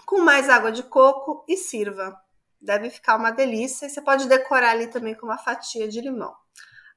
com 0.06 0.20
mais 0.20 0.48
água 0.48 0.70
de 0.70 0.84
coco 0.84 1.44
e 1.48 1.56
sirva. 1.56 2.16
Deve 2.60 2.88
ficar 2.88 3.16
uma 3.16 3.32
delícia. 3.32 3.86
E 3.86 3.90
você 3.90 4.00
pode 4.00 4.28
decorar 4.28 4.70
ali 4.70 4.86
também 4.86 5.14
com 5.14 5.26
uma 5.26 5.38
fatia 5.38 5.88
de 5.88 6.00
limão. 6.00 6.32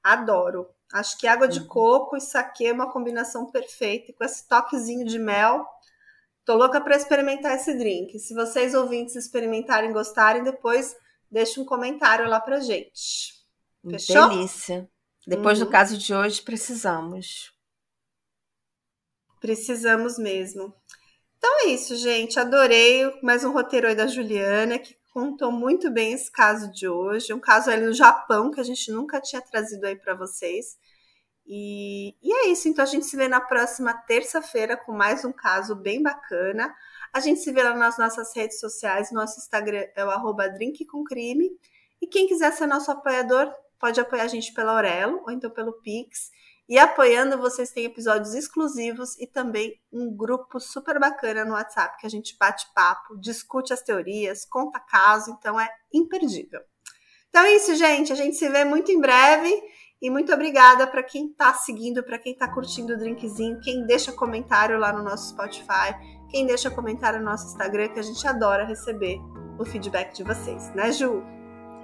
Adoro. 0.03 0.67
Acho 0.93 1.17
que 1.17 1.27
água 1.27 1.47
de 1.47 1.59
uhum. 1.59 1.67
coco 1.67 2.15
e 2.15 2.21
saquê 2.21 2.67
é 2.67 2.73
uma 2.73 2.91
combinação 2.91 3.51
perfeita. 3.51 4.13
com 4.13 4.23
esse 4.23 4.47
toquezinho 4.47 5.05
de 5.05 5.19
mel, 5.19 5.65
tô 6.45 6.55
louca 6.55 6.79
para 6.79 6.95
experimentar 6.95 7.55
esse 7.55 7.73
drink. 7.73 8.17
Se 8.19 8.33
vocês 8.33 8.73
ouvintes 8.73 9.15
experimentarem 9.15 9.89
e 9.89 9.93
gostarem, 9.93 10.43
depois 10.43 10.95
deixa 11.29 11.59
um 11.59 11.65
comentário 11.65 12.27
lá 12.29 12.39
pra 12.39 12.61
gente. 12.61 13.33
Fechou? 13.89 14.29
Delícia. 14.29 14.89
Depois 15.25 15.59
uhum. 15.59 15.65
do 15.65 15.71
caso 15.71 15.97
de 15.97 16.13
hoje, 16.13 16.41
precisamos. 16.41 17.53
Precisamos 19.41 20.17
mesmo. 20.17 20.73
Então 21.37 21.65
é 21.65 21.67
isso, 21.67 21.95
gente. 21.95 22.39
Adorei 22.39 23.11
mais 23.21 23.43
um 23.43 23.51
roteiro 23.51 23.87
aí 23.87 23.95
da 23.95 24.07
Juliana, 24.07 24.79
que 24.79 24.95
contou 25.17 25.51
muito 25.51 25.89
bem 25.89 26.13
esse 26.13 26.31
caso 26.31 26.71
de 26.71 26.87
hoje, 26.87 27.33
um 27.33 27.39
caso 27.39 27.71
ali 27.71 27.87
no 27.87 27.91
Japão 27.91 28.51
que 28.51 28.59
a 28.59 28.63
gente 28.63 28.91
nunca 28.91 29.19
tinha 29.19 29.41
trazido 29.41 29.87
aí 29.87 29.95
para 29.95 30.13
vocês. 30.13 30.77
E, 31.43 32.15
e 32.21 32.31
é 32.31 32.49
isso, 32.49 32.69
então 32.69 32.83
a 32.83 32.87
gente 32.87 33.07
se 33.07 33.17
vê 33.17 33.27
na 33.27 33.41
próxima 33.41 33.95
terça-feira 33.95 34.77
com 34.77 34.91
mais 34.91 35.25
um 35.25 35.31
caso 35.31 35.75
bem 35.75 36.03
bacana. 36.03 36.71
A 37.11 37.19
gente 37.19 37.39
se 37.39 37.51
vê 37.51 37.63
lá 37.63 37.73
nas 37.73 37.97
nossas 37.97 38.31
redes 38.35 38.59
sociais, 38.59 39.11
nosso 39.11 39.39
Instagram 39.39 39.87
é 39.95 40.05
o 40.05 40.11
arroba 40.11 40.47
drinkcomcrime. 40.49 41.49
E 41.99 42.05
quem 42.05 42.27
quiser 42.27 42.53
ser 42.53 42.67
nosso 42.67 42.91
apoiador, 42.91 43.51
pode 43.79 43.99
apoiar 43.99 44.25
a 44.25 44.27
gente 44.27 44.53
pela 44.53 44.73
Aurelo 44.73 45.23
ou 45.23 45.31
então 45.31 45.49
pelo 45.49 45.81
Pix. 45.81 46.29
E 46.69 46.77
apoiando, 46.77 47.37
vocês 47.37 47.71
têm 47.71 47.85
episódios 47.85 48.33
exclusivos 48.33 49.17
e 49.19 49.25
também 49.25 49.79
um 49.91 50.13
grupo 50.13 50.59
super 50.59 50.99
bacana 50.99 51.45
no 51.45 51.53
WhatsApp 51.53 51.97
que 51.97 52.05
a 52.05 52.09
gente 52.09 52.35
bate 52.37 52.65
papo, 52.73 53.17
discute 53.17 53.71
as 53.71 53.81
teorias, 53.81 54.45
conta 54.45 54.79
caso, 54.79 55.31
então 55.31 55.59
é 55.59 55.69
imperdível. 55.93 56.59
Então 57.29 57.43
é 57.43 57.55
isso, 57.55 57.75
gente. 57.75 58.11
A 58.11 58.15
gente 58.15 58.35
se 58.35 58.49
vê 58.49 58.65
muito 58.65 58.91
em 58.91 58.99
breve. 58.99 59.53
E 60.01 60.11
muito 60.11 60.31
obrigada 60.31 60.85
para 60.85 61.01
quem 61.01 61.27
está 61.27 61.53
seguindo, 61.53 62.03
para 62.03 62.19
quem 62.19 62.33
está 62.33 62.47
curtindo 62.47 62.93
o 62.93 62.97
drinkzinho, 62.97 63.59
quem 63.61 63.83
deixa 63.85 64.11
comentário 64.11 64.77
lá 64.77 64.93
no 64.93 65.01
nosso 65.01 65.29
Spotify, 65.29 65.95
quem 66.29 66.45
deixa 66.45 66.69
comentário 66.69 67.17
no 67.17 67.25
nosso 67.25 67.47
Instagram, 67.47 67.89
que 67.89 67.99
a 67.99 68.03
gente 68.03 68.27
adora 68.27 68.63
receber 68.63 69.17
o 69.57 69.65
feedback 69.65 70.13
de 70.13 70.23
vocês, 70.23 70.69
né, 70.75 70.91
Ju? 70.91 71.36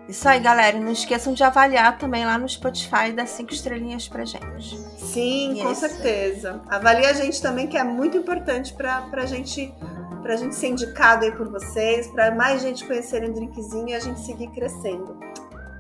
Isso 0.08 0.28
aí, 0.28 0.40
galera. 0.40 0.78
não 0.80 0.92
esqueçam 0.92 1.34
de 1.34 1.44
avaliar 1.44 1.98
também 1.98 2.26
lá 2.26 2.38
no 2.38 2.48
Spotify 2.48 3.12
dar 3.16 3.28
cinco 3.28 3.54
estrelinhas 3.54 4.08
pra 4.08 4.26
gente. 4.26 4.78
Sim, 4.98 5.60
e 5.60 5.64
com 5.64 5.72
é 5.72 5.76
certeza. 5.76 6.62
Avalie 6.70 7.06
a 7.06 7.14
gente 7.14 7.42
também, 7.42 7.68
que 7.68 7.78
é 7.78 7.84
muito 7.84 8.18
importante 8.18 8.74
pra, 8.74 9.02
pra 9.04 9.26
gente 9.26 9.74
pra 10.22 10.38
gente 10.38 10.56
ser 10.56 10.70
indicado 10.70 11.26
aí 11.26 11.32
por 11.34 11.50
vocês, 11.50 12.08
pra 12.08 12.34
mais 12.34 12.62
gente 12.62 12.86
conhecerem 12.86 13.30
o 13.30 13.34
drinkzinho 13.34 13.90
e 13.90 13.94
a 13.94 14.00
gente 14.00 14.22
seguir 14.22 14.48
crescendo. 14.48 15.20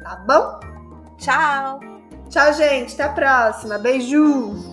Tá 0.03 0.17
bom? 0.27 0.59
Tchau! 1.17 1.79
Tchau, 2.29 2.53
gente. 2.53 2.93
Até 2.93 3.03
a 3.03 3.09
próxima. 3.09 3.77
Beijo! 3.77 4.72